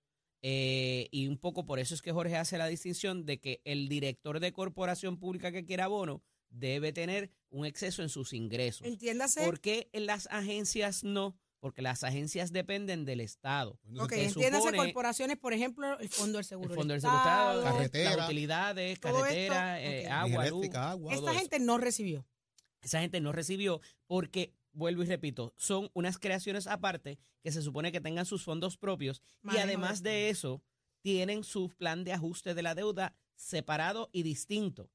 Eh, 0.41 1.08
y 1.12 1.27
un 1.27 1.38
poco 1.38 1.65
por 1.65 1.79
eso 1.79 1.96
es 1.96 2.01
que 2.01 2.12
Jorge 2.12 2.36
hace 2.36 2.58
la 2.58 2.67
distinción 2.67 3.25
de 3.25 3.39
que 3.39 3.62
el 3.63 3.88
director 3.88 4.39
de 4.39 4.51
corporación 4.51 5.17
pública 5.17 5.51
que 5.51 5.65
quiera 5.65 5.88
bono 5.88 6.22
debe 6.50 6.91
tener 6.91 7.32
un 7.50 7.65
exceso 7.65 8.03
en 8.03 8.10
sus 8.10 8.34
ingresos. 8.34 8.86
Entiéndase. 8.86 9.46
¿Por 9.46 9.60
qué 9.60 9.89
en 9.93 10.05
las 10.05 10.27
agencias 10.32 11.03
no? 11.03 11.38
Porque 11.63 11.82
las 11.82 12.03
agencias 12.03 12.51
dependen 12.51 13.05
del 13.05 13.22
Estado. 13.22 13.79
Ok, 13.98 14.10
Se 14.12 14.25
entiéndase 14.25 14.65
supone- 14.67 14.77
corporaciones, 14.79 15.38
por 15.38 15.53
ejemplo, 15.53 15.98
el 15.98 16.10
Fondo 16.10 16.38
del 16.38 16.43
Seguro 16.43 16.72
El 16.72 16.75
fondo 16.75 16.91
del 16.93 17.00
Seguro 17.00 17.20
Estado. 17.20 17.60
Estado, 17.60 17.77
Carretera. 17.77 18.15
las 18.17 18.25
utilidades, 18.25 19.00
Todo 19.00 19.12
esto, 19.25 19.53
carretera, 19.53 19.82
eh, 19.82 20.08
agua, 20.10 20.46
luz. 20.50 20.65
Esta 20.65 20.93
eso. 21.13 21.27
gente 21.27 21.60
no 21.60 21.77
recibió. 21.77 22.27
Esa 22.82 23.00
gente 23.00 23.22
no 23.22 23.32
recibió 23.32 23.79
porque, 24.08 24.53
vuelvo 24.74 25.03
y 25.03 25.05
repito, 25.05 25.53
son 25.55 25.89
unas 25.93 26.17
creaciones 26.20 26.67
aparte 26.67 27.17
que 27.41 27.53
se 27.53 27.62
supone 27.62 27.93
que 27.93 28.01
tengan 28.01 28.25
sus 28.25 28.43
fondos 28.43 28.75
propios 28.75 29.22
y 29.50 29.55
además 29.55 30.03
de 30.03 30.10
de 30.10 30.29
eso 30.32 30.62
tienen 31.01 31.46
su 31.46 31.70
plan 31.70 32.03
de 32.03 32.12
ajuste 32.12 32.53
de 32.55 32.62
la 32.62 32.75
deuda 32.75 33.15
separado 33.38 34.10
y 34.12 34.24
distinto 34.24 34.89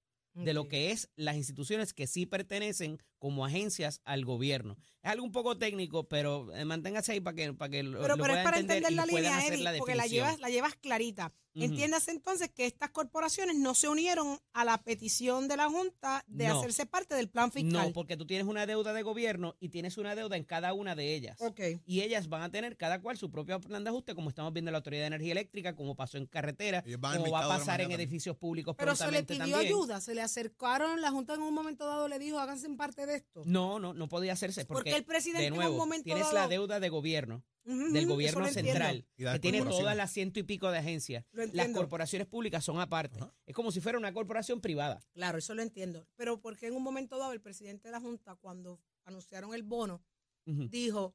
de 0.45 0.53
lo 0.53 0.69
que 0.69 0.91
es 0.91 1.11
las 1.17 1.37
instituciones 1.37 1.93
que 1.93 2.07
sí 2.07 2.27
pertenecen 2.27 2.99
como 3.19 3.45
agencias 3.45 4.01
al 4.05 4.25
gobierno. 4.25 4.77
Es 5.03 5.11
algo 5.11 5.25
un 5.25 5.33
poco 5.33 5.59
técnico, 5.59 6.09
pero 6.09 6.55
eh, 6.55 6.65
manténgase 6.65 7.13
ahí 7.13 7.21
para 7.21 7.35
que, 7.35 7.53
para 7.53 7.71
que 7.71 7.83
lo, 7.83 8.01
Pero, 8.01 8.17
lo 8.17 8.23
pero 8.23 8.35
es 8.35 8.41
puedan 8.41 8.45
para 8.45 8.59
entender 8.59 8.93
la 8.93 9.07
puedan 9.07 9.41
línea, 9.41 9.47
Eddie, 9.47 9.79
porque 9.79 9.95
la 9.95 10.07
llevas, 10.07 10.41
la 10.41 10.49
llevas 10.49 10.75
clarita. 10.77 11.33
Entiéndase 11.65 12.11
entonces 12.11 12.51
que 12.51 12.67
estas 12.67 12.91
corporaciones 12.91 13.57
no 13.57 13.75
se 13.75 13.89
unieron 13.89 14.39
a 14.53 14.65
la 14.65 14.79
petición 14.83 15.49
de 15.49 15.57
la 15.57 15.69
Junta 15.69 16.25
de 16.27 16.49
No. 16.49 16.59
hacerse 16.59 16.87
parte 16.87 17.15
del 17.15 17.29
plan 17.29 17.51
fiscal. 17.53 17.87
No, 17.89 17.93
porque 17.93 18.17
tú 18.17 18.27
tienes 18.27 18.47
una 18.47 18.67
deuda 18.67 18.93
de 18.93 19.03
gobierno 19.03 19.57
y 19.61 19.69
tienes 19.69 19.99
una 19.99 20.15
deuda 20.15 20.37
en 20.37 20.45
cada 20.45 20.73
una 20.73 20.95
de 20.95 21.15
ellas. 21.15 21.41
Ok. 21.41 21.61
Y 21.87 22.01
ellas 22.03 22.29
van 22.29 22.43
a 22.43 22.51
tener 22.51 22.77
cada 22.77 23.01
cual 23.01 23.17
su 23.17 23.31
propio 23.31 23.61
plan 23.61 23.85
de 23.85 23.91
ajuste, 23.91 24.15
como 24.15 24.29
estamos 24.29 24.53
viendo 24.53 24.69
en 24.71 24.73
la 24.73 24.79
Autoridad 24.79 25.03
de 25.03 25.07
Energía 25.09 25.33
Eléctrica, 25.33 25.75
como 25.75 25.95
pasó 25.97 26.19
en 26.19 26.27
carretera, 26.27 26.83
como 26.83 27.31
va 27.31 27.45
a 27.45 27.49
pasar 27.49 27.81
en 27.81 27.91
edificios 27.93 28.37
públicos 28.37 28.75
Pero 28.79 28.95
se 28.97 29.11
le 29.11 29.23
pidió 29.25 29.39
también. 29.39 29.59
ayuda, 29.61 30.01
se 30.01 30.15
le 30.15 30.23
acercaron, 30.23 31.01
la 31.01 31.11
Junta 31.11 31.35
en 31.35 31.43
un 31.43 31.55
momento 31.55 31.87
dado 31.87 32.09
le 32.09 32.19
dijo, 32.19 32.39
háganse 32.39 32.69
parte 32.71 33.07
de 33.07 33.17
esto. 33.17 33.43
No, 33.47 33.79
no, 33.79 33.95
no 33.95 34.09
podía 34.09 34.33
hacerse 34.35 34.65
porque, 34.65 34.91
Porque 34.91 34.97
el 34.97 35.05
presidente 35.05 35.41
de 35.43 35.47
en 35.49 35.55
un 35.71 35.77
momento 35.77 36.05
tienes 36.05 36.25
dado- 36.25 36.35
la 36.35 36.49
deuda 36.49 36.81
de 36.81 36.89
gobierno, 36.89 37.43
del 37.69 38.07
gobierno 38.07 38.47
central, 38.49 39.07
Y 39.17 39.25
que 39.25 39.39
tiene 39.39 39.63
todas 39.63 39.97
las 39.97 40.11
ciento 40.13 40.41
y 40.41 40.43
pico 40.43 40.71
de 40.71 40.79
agencias. 40.79 41.25
Las 41.53 41.69
corporaciones 41.69 42.27
públicas 42.27 42.65
son 42.65 42.81
aparte. 42.81 43.19
Ajá. 43.19 43.35
Es 43.47 43.55
como 43.55 43.71
si 43.73 43.81
fuera 43.81 43.99
una 43.99 44.13
corporación 44.13 44.61
privada. 44.61 45.01
Claro, 45.13 45.39
eso 45.39 45.55
lo 45.55 45.63
entiendo. 45.63 46.07
Pero 46.17 46.41
porque 46.41 46.67
en 46.67 46.75
un 46.75 46.83
momento 46.83 47.19
dado 47.19 47.33
el 47.33 47.41
presidente 47.41 47.89
de 47.89 47.93
la 47.93 48.01
Junta, 48.01 48.37
cuando 48.37 48.81
anunciaron 49.05 49.55
el 49.55 49.63
bono, 49.63 50.03
dijo 50.45 51.15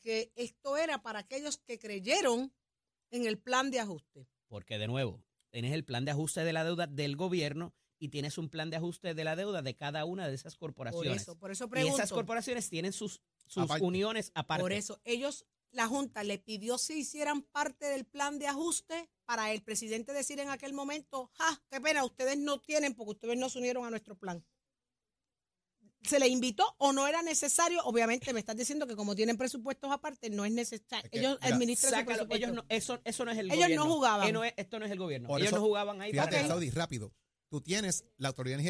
que 0.00 0.32
esto 0.36 0.76
era 0.76 1.02
para 1.02 1.20
aquellos 1.20 1.58
que 1.58 1.78
creyeron 1.78 2.52
en 3.10 3.26
el 3.26 3.38
plan 3.38 3.70
de 3.70 3.80
ajuste. 3.80 4.26
Porque, 4.48 4.78
de 4.78 4.86
nuevo, 4.86 5.22
tienes 5.50 5.72
el 5.72 5.84
plan 5.84 6.04
de 6.04 6.10
ajuste 6.12 6.44
de 6.44 6.52
la 6.52 6.64
deuda 6.64 6.86
del 6.86 7.16
gobierno 7.16 7.74
y 7.98 8.08
tienes 8.08 8.38
un 8.38 8.48
plan 8.48 8.70
de 8.70 8.76
ajuste 8.76 9.14
de 9.14 9.24
la 9.24 9.36
deuda 9.36 9.62
de 9.62 9.74
cada 9.76 10.04
una 10.04 10.28
de 10.28 10.34
esas 10.34 10.56
Por 10.56 10.70
corporaciones. 10.70 11.22
eso, 11.22 11.38
por 11.38 11.50
eso 11.50 11.64
y 11.64 11.68
pregunto. 11.68 11.96
esas 11.98 12.12
corporaciones 12.12 12.68
tienen 12.68 12.92
sus, 12.92 13.20
sus 13.46 13.64
Aparte. 13.64 13.84
uniones 13.84 14.30
aparte. 14.34 14.62
Por 14.62 14.72
eso, 14.72 15.00
ellos, 15.04 15.46
la 15.74 15.86
Junta 15.88 16.22
le 16.24 16.38
pidió 16.38 16.78
si 16.78 16.94
hicieran 17.00 17.42
parte 17.42 17.86
del 17.86 18.04
plan 18.04 18.38
de 18.38 18.46
ajuste 18.46 19.10
para 19.24 19.52
el 19.52 19.62
presidente 19.62 20.12
decir 20.12 20.38
en 20.40 20.48
aquel 20.50 20.72
momento, 20.72 21.30
ja, 21.34 21.62
qué 21.70 21.80
pena, 21.80 22.04
ustedes 22.04 22.38
no 22.38 22.60
tienen 22.60 22.94
porque 22.94 23.12
ustedes 23.12 23.36
no 23.38 23.48
se 23.48 23.58
unieron 23.58 23.84
a 23.84 23.90
nuestro 23.90 24.16
plan. 24.16 24.44
¿Se 26.02 26.18
le 26.18 26.28
invitó 26.28 26.64
o 26.78 26.92
no 26.92 27.06
era 27.08 27.22
necesario? 27.22 27.82
Obviamente 27.84 28.32
me 28.34 28.40
estás 28.40 28.56
diciendo 28.56 28.86
que 28.86 28.94
como 28.94 29.14
tienen 29.16 29.38
presupuestos 29.38 29.90
aparte, 29.90 30.28
no 30.28 30.44
es 30.44 30.52
necesario. 30.52 31.02
Es 31.04 31.10
que, 31.10 31.18
ellos 31.18 31.38
mira, 31.42 31.54
administran 31.54 31.92
su 31.92 31.96
Sácalo, 31.98 32.06
presupuesto. 32.28 32.44
ellos 32.46 32.54
no, 32.56 32.64
eso, 32.68 33.00
eso 33.04 33.24
no 33.24 33.30
es 33.30 33.38
el 33.38 33.46
Ellos 33.46 33.56
no 33.58 33.64
gobierno. 33.64 33.86
jugaban. 33.94 34.28
Eh, 34.28 34.32
no 34.32 34.44
es- 34.44 34.52
esto 34.58 34.78
no 34.78 34.84
es 34.84 34.92
el 34.92 34.98
gobierno. 34.98 35.28
Por 35.28 35.40
ellos 35.40 35.48
eso, 35.52 35.56
no 35.60 35.64
jugaban 35.66 36.02
ahí 36.02 36.10
Fíjate, 36.10 36.36
para 36.36 36.46
Saudi, 36.48 36.70
rápido. 36.70 37.14
Tú 37.48 37.62
tienes 37.62 38.04
la 38.18 38.28
Autoridad 38.28 38.58
de 38.58 38.62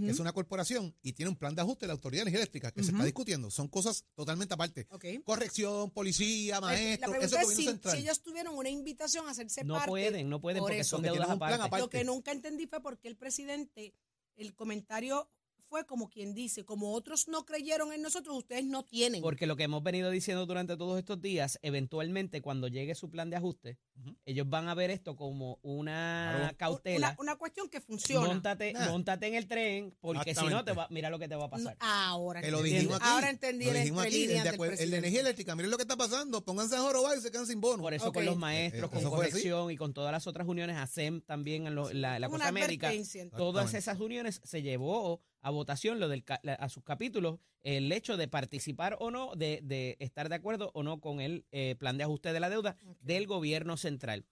Que 0.00 0.10
es 0.10 0.18
una 0.20 0.32
corporación, 0.32 0.94
y 1.02 1.12
tiene 1.12 1.30
un 1.30 1.36
plan 1.36 1.54
de 1.54 1.62
ajuste 1.62 1.84
de 1.84 1.88
la 1.88 1.92
Autoridad 1.94 2.26
Eléctrica, 2.26 2.70
que 2.72 2.82
se 2.82 2.90
está 2.92 3.04
discutiendo. 3.04 3.50
Son 3.50 3.68
cosas 3.68 4.04
totalmente 4.14 4.54
aparte. 4.54 4.86
Corrección, 5.24 5.90
policía, 5.90 6.56
La 6.56 6.60
maestro, 6.62 7.12
eso 7.14 7.18
pregunta 7.18 7.40
es 7.40 7.46
gobierno 7.46 7.56
si, 7.56 7.64
central. 7.68 7.96
si 7.96 8.02
ellos 8.02 8.22
tuvieron 8.22 8.54
una 8.56 8.68
invitación 8.70 9.26
a 9.26 9.30
hacerse 9.30 9.64
No 9.64 9.74
parte. 9.74 9.88
pueden, 9.90 10.28
no 10.28 10.40
pueden 10.40 10.60
por 10.60 10.70
porque 10.70 10.80
eso, 10.80 10.96
son 10.96 11.02
deudas 11.02 11.28
aparte. 11.30 11.54
aparte. 11.62 11.78
Lo 11.80 11.90
que 11.90 12.04
nunca 12.04 12.32
entendí 12.32 12.66
fue 12.66 12.80
porque 12.80 13.08
el 13.08 13.16
presidente, 13.16 13.94
el 14.36 14.54
comentario 14.54 15.28
fue 15.68 15.86
como 15.86 16.10
quien 16.10 16.34
dice, 16.34 16.66
como 16.66 16.92
otros 16.92 17.28
no 17.28 17.46
creyeron 17.46 17.94
en 17.94 18.02
nosotros, 18.02 18.36
ustedes 18.36 18.66
no 18.66 18.84
tienen. 18.84 19.22
Porque 19.22 19.46
lo 19.46 19.56
que 19.56 19.62
hemos 19.62 19.82
venido 19.82 20.10
diciendo 20.10 20.44
durante 20.44 20.76
todos 20.76 20.98
estos 20.98 21.18
días, 21.22 21.58
eventualmente 21.62 22.42
cuando 22.42 22.68
llegue 22.68 22.94
su 22.94 23.08
plan 23.08 23.30
de 23.30 23.36
ajuste, 23.36 23.78
Ujú. 23.94 24.16
ellos 24.24 24.48
van 24.48 24.68
a 24.68 24.74
ver 24.74 24.90
esto 24.90 25.16
como 25.16 25.58
una 25.62 26.34
Claro. 26.38 26.56
cautela. 26.56 27.08
Una, 27.10 27.16
una 27.32 27.36
cuestión 27.36 27.68
que 27.68 27.80
funciona. 27.80 28.26
Móntate, 28.26 28.72
Nah. 28.72 28.88
móntate 28.90 29.26
en 29.26 29.34
el 29.34 29.46
tren, 29.46 29.94
porque 30.00 30.34
si 30.34 30.46
no, 30.46 30.64
te 30.64 30.72
va, 30.72 30.86
mira 30.90 31.10
lo 31.10 31.18
que 31.18 31.28
te 31.28 31.34
va 31.36 31.42
a 31.44 31.46
No, 31.46 31.50
pasar. 31.50 31.76
ahora 31.80 32.40
Que 32.40 32.50
lo 32.50 32.58
entendí. 32.58 32.76
dijimos 32.78 32.96
aquí. 33.00 33.06
Ahora 33.08 33.30
entendí 33.30 33.64
Lo 33.66 33.70
el 33.72 33.76
dijimos 33.78 34.04
aquí, 34.06 34.22
el 34.24 34.28
de, 34.42 34.74
el 34.84 34.90
de 34.90 34.96
energía 34.96 35.20
eléctrica. 35.20 35.54
Miren 35.54 35.70
lo 35.70 35.76
que 35.76 35.82
está 35.82 35.96
pasando. 35.96 36.44
Pónganse 36.44 36.76
a 36.76 36.80
jorobar 36.80 37.18
y 37.18 37.20
se 37.20 37.30
quedan 37.30 37.46
sin 37.46 37.60
bono. 37.60 37.82
Por 37.82 37.92
eso 37.94 38.08
Ok. 38.08 38.14
con 38.14 38.24
los 38.24 38.36
maestros, 38.36 38.90
Eh, 38.90 38.94
con 39.02 39.10
corrección 39.10 39.70
y 39.70 39.76
con 39.76 39.92
todas 39.92 40.10
las 40.10 40.26
otras 40.26 40.48
uniones, 40.48 40.76
ASEM 40.76 41.20
también 41.20 41.66
en 41.66 41.74
lo- 41.74 41.92
la, 41.92 42.18
la 42.18 42.28
Cosa 42.28 42.36
una 42.36 42.48
América, 42.48 42.90
todas 43.36 43.74
esas 43.74 44.00
uniones 44.00 44.40
se 44.42 44.62
llevó 44.62 45.20
a 45.42 45.50
votación 45.50 46.00
lo 46.00 46.08
del, 46.08 46.24
la- 46.42 46.54
a 46.54 46.68
sus 46.68 46.82
capítulos 46.82 47.38
el 47.62 47.90
hecho 47.92 48.16
de 48.16 48.28
participar 48.28 48.96
o 49.00 49.10
no, 49.10 49.34
de, 49.34 49.60
de 49.62 49.96
estar 50.00 50.28
de 50.28 50.34
acuerdo 50.34 50.70
o 50.74 50.82
no 50.82 51.00
con 51.00 51.20
el 51.20 51.46
eh, 51.52 51.76
plan 51.78 51.96
de 51.98 52.04
ajuste 52.04 52.32
de 52.32 52.40
la 52.40 52.50
deuda 52.50 52.76
del 53.00 53.26
gobierno 53.26 53.76
central. 53.76 54.26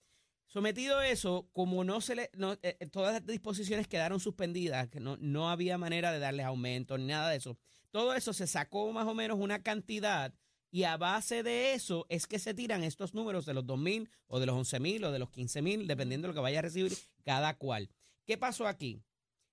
Sometido 0.46 0.98
a 0.98 1.08
eso, 1.08 1.48
como 1.52 1.84
no 1.84 2.00
se 2.00 2.16
le, 2.16 2.30
no, 2.34 2.54
eh, 2.54 2.76
eh, 2.80 2.86
todas 2.86 3.12
las 3.12 3.26
disposiciones 3.26 3.86
quedaron 3.86 4.18
suspendidas, 4.18 4.88
que 4.88 4.98
no, 4.98 5.16
no 5.18 5.48
había 5.48 5.78
manera 5.78 6.10
de 6.10 6.18
darles 6.18 6.44
aumento 6.44 6.98
ni 6.98 7.06
nada 7.06 7.30
de 7.30 7.36
eso. 7.36 7.56
Todo 7.90 8.14
eso 8.14 8.32
se 8.32 8.48
sacó 8.48 8.90
más 8.92 9.06
o 9.06 9.14
menos 9.14 9.38
una 9.38 9.62
cantidad 9.62 10.34
y 10.72 10.84
a 10.84 10.96
base 10.96 11.42
de 11.42 11.74
eso 11.74 12.06
es 12.08 12.26
que 12.26 12.38
se 12.38 12.54
tiran 12.54 12.84
estos 12.84 13.14
números 13.14 13.46
de 13.46 13.54
los 13.54 13.64
2.000 13.64 14.08
o 14.26 14.40
de 14.40 14.46
los 14.46 14.56
11.000 14.56 15.06
o 15.06 15.12
de 15.12 15.18
los 15.18 15.30
15.000, 15.30 15.86
dependiendo 15.86 16.26
de 16.26 16.28
lo 16.30 16.34
que 16.34 16.40
vaya 16.40 16.60
a 16.60 16.62
recibir 16.62 16.96
cada 17.24 17.56
cual. 17.56 17.90
¿Qué 18.24 18.38
pasó 18.38 18.66
aquí? 18.66 19.02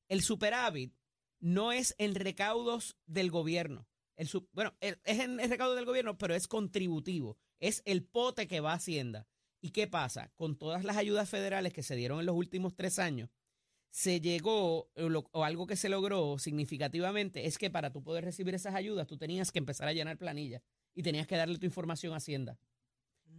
El 0.07 0.21
superávit 0.21 0.93
no 1.39 1.71
es 1.71 1.95
en 1.97 2.15
recaudos 2.15 2.97
del 3.05 3.31
gobierno. 3.31 3.87
El 4.15 4.27
su- 4.27 4.47
bueno, 4.53 4.73
el- 4.81 4.99
es 5.03 5.19
en 5.19 5.39
el 5.39 5.49
recaudo 5.49 5.75
del 5.75 5.85
gobierno, 5.85 6.17
pero 6.17 6.33
es 6.33 6.47
contributivo. 6.47 7.37
Es 7.59 7.81
el 7.85 8.03
pote 8.03 8.47
que 8.47 8.59
va 8.59 8.71
a 8.71 8.75
Hacienda. 8.75 9.27
¿Y 9.61 9.71
qué 9.71 9.87
pasa? 9.87 10.31
Con 10.35 10.57
todas 10.57 10.83
las 10.83 10.97
ayudas 10.97 11.29
federales 11.29 11.73
que 11.73 11.83
se 11.83 11.95
dieron 11.95 12.19
en 12.19 12.25
los 12.25 12.35
últimos 12.35 12.75
tres 12.75 12.99
años, 12.99 13.29
se 13.89 14.21
llegó, 14.21 14.91
o 15.31 15.43
algo 15.43 15.65
que 15.65 15.75
se 15.75 15.89
logró 15.89 16.37
significativamente, 16.37 17.47
es 17.47 17.57
que 17.57 17.69
para 17.69 17.91
tú 17.91 18.03
poder 18.03 18.23
recibir 18.25 18.53
esas 18.53 18.75
ayudas, 18.75 19.07
tú 19.07 19.17
tenías 19.17 19.51
que 19.51 19.59
empezar 19.59 19.87
a 19.87 19.93
llenar 19.93 20.17
planillas 20.17 20.61
y 20.93 21.03
tenías 21.03 21.25
que 21.25 21.37
darle 21.37 21.57
tu 21.57 21.65
información 21.65 22.13
a 22.13 22.17
Hacienda. 22.17 22.59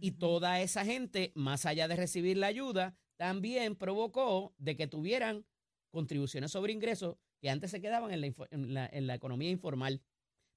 Y 0.01 0.11
toda 0.11 0.61
esa 0.61 0.85
gente, 0.85 1.31
más 1.35 1.65
allá 1.65 1.87
de 1.87 1.95
recibir 1.95 2.37
la 2.37 2.47
ayuda, 2.47 2.97
también 3.17 3.75
provocó 3.75 4.53
de 4.57 4.75
que 4.75 4.87
tuvieran 4.87 5.45
contribuciones 5.91 6.51
sobre 6.51 6.73
ingresos 6.73 7.17
que 7.39 7.49
antes 7.49 7.71
se 7.71 7.81
quedaban 7.81 8.11
en 8.11 9.07
la, 9.07 9.15
economía 9.15 9.49
informal. 9.49 10.01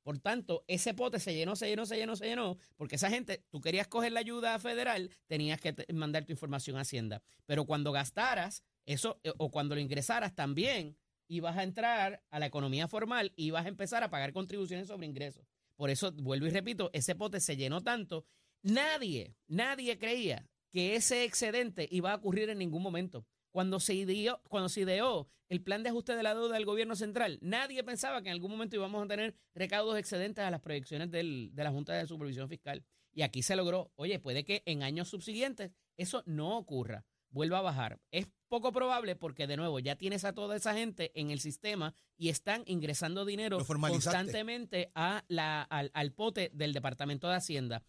Por 0.02 0.18
tanto, 0.18 0.64
ese 0.66 0.94
pote 0.94 1.20
se 1.20 1.32
llenó, 1.32 1.54
se 1.54 1.68
llenó, 1.68 1.86
se 1.86 1.96
llenó, 1.96 2.16
se 2.16 2.26
llenó, 2.26 2.58
porque 2.76 2.96
esa 2.96 3.08
gente, 3.08 3.44
tú 3.50 3.60
querías 3.60 3.86
coger 3.86 4.10
la 4.12 4.20
ayuda 4.20 4.58
federal, 4.58 5.10
tenías 5.28 5.60
que 5.60 5.74
mandar 5.92 6.24
tu 6.24 6.32
información 6.32 6.76
a 6.76 6.80
Hacienda. 6.80 7.22
Pero 7.46 7.66
cuando 7.66 7.92
gastaras 7.92 8.64
eso, 8.84 9.20
eh, 9.22 9.32
o 9.38 9.50
cuando 9.50 9.76
lo 9.76 9.80
ingresaras, 9.80 10.34
también 10.34 10.96
ibas 11.28 11.56
a 11.56 11.62
entrar 11.62 12.22
a 12.30 12.38
la 12.38 12.46
economía 12.46 12.88
formal 12.88 13.32
y 13.36 13.46
ibas 13.46 13.64
a 13.64 13.68
empezar 13.68 14.02
a 14.02 14.10
pagar 14.10 14.32
contribuciones 14.32 14.88
sobre 14.88 15.06
ingresos. 15.06 15.46
Por 15.76 15.88
eso, 15.88 16.12
vuelvo 16.12 16.46
y 16.46 16.50
repito, 16.50 16.90
ese 16.92 17.14
pote 17.14 17.40
se 17.40 17.56
llenó 17.56 17.80
tanto. 17.80 18.26
Nadie, 18.62 19.34
nadie 19.46 19.98
creía 19.98 20.48
que 20.70 20.96
ese 20.96 21.24
excedente 21.24 21.86
iba 21.90 22.12
a 22.12 22.16
ocurrir 22.16 22.50
en 22.50 22.58
ningún 22.58 22.82
momento. 22.82 23.26
Cuando 23.52 23.78
se, 23.80 23.94
ideó, 23.94 24.40
cuando 24.48 24.68
se 24.68 24.80
ideó 24.80 25.28
el 25.48 25.62
plan 25.62 25.82
de 25.82 25.90
ajuste 25.90 26.16
de 26.16 26.22
la 26.22 26.34
deuda 26.34 26.54
del 26.54 26.64
gobierno 26.64 26.96
central, 26.96 27.38
nadie 27.42 27.84
pensaba 27.84 28.22
que 28.22 28.28
en 28.30 28.32
algún 28.32 28.50
momento 28.50 28.74
íbamos 28.76 29.04
a 29.04 29.06
tener 29.06 29.34
recaudos 29.54 29.98
excedentes 29.98 30.42
a 30.44 30.50
las 30.50 30.60
proyecciones 30.60 31.10
del- 31.10 31.50
de 31.52 31.62
la 31.64 31.70
Junta 31.70 31.92
de 31.92 32.06
Supervisión 32.06 32.48
Fiscal. 32.48 32.82
Y 33.12 33.20
aquí 33.22 33.42
se 33.42 33.54
logró. 33.54 33.92
Oye, 33.96 34.18
puede 34.18 34.44
que 34.44 34.62
en 34.64 34.82
años 34.82 35.08
subsiguientes 35.08 35.70
eso 35.98 36.22
no 36.24 36.56
ocurra, 36.56 37.04
vuelva 37.28 37.58
a 37.58 37.62
bajar. 37.62 38.00
Es 38.10 38.26
poco 38.48 38.72
probable 38.72 39.16
porque, 39.16 39.46
de 39.46 39.58
nuevo, 39.58 39.78
ya 39.78 39.96
tienes 39.96 40.24
a 40.24 40.32
toda 40.32 40.56
esa 40.56 40.72
gente 40.74 41.12
en 41.14 41.30
el 41.30 41.38
sistema 41.40 41.94
y 42.16 42.30
están 42.30 42.62
ingresando 42.66 43.26
dinero 43.26 43.58
constantemente 43.92 44.90
a 44.94 45.24
la, 45.28 45.60
al, 45.62 45.90
al 45.92 46.12
pote 46.12 46.50
del 46.54 46.72
Departamento 46.72 47.28
de 47.28 47.34
Hacienda 47.36 47.82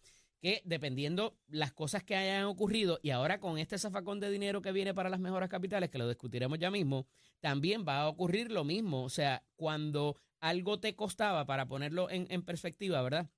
que 0.44 0.60
dependiendo 0.66 1.38
las 1.48 1.72
cosas 1.72 2.02
que 2.04 2.16
hayan 2.16 2.44
ocurrido 2.44 3.00
y 3.02 3.08
ahora 3.10 3.40
con 3.40 3.56
este 3.56 3.78
zafacón 3.78 4.20
de 4.20 4.30
dinero 4.30 4.60
que 4.60 4.72
viene 4.72 4.92
para 4.92 5.08
las 5.08 5.18
mejoras 5.18 5.48
capitales, 5.48 5.88
que 5.88 5.96
lo 5.96 6.06
discutiremos 6.06 6.58
ya 6.58 6.70
mismo, 6.70 7.06
también 7.40 7.86
va 7.88 8.02
a 8.02 8.08
ocurrir 8.08 8.52
lo 8.52 8.62
mismo. 8.62 9.04
O 9.04 9.08
sea, 9.08 9.42
cuando 9.56 10.18
algo 10.40 10.80
te 10.80 10.94
costaba, 10.94 11.46
para 11.46 11.66
ponerlo 11.66 12.10
en, 12.10 12.26
en 12.28 12.42
perspectiva, 12.42 13.00
¿verdad? 13.00 13.30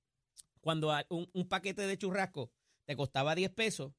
Cuando 0.59 0.93
un, 1.07 1.29
un 1.31 1.47
paquete 1.47 1.83
de 1.87 1.97
churrasco 1.97 2.51
te 2.83 2.97
costaba 2.97 3.35
10 3.35 3.51
pesos, 3.51 3.93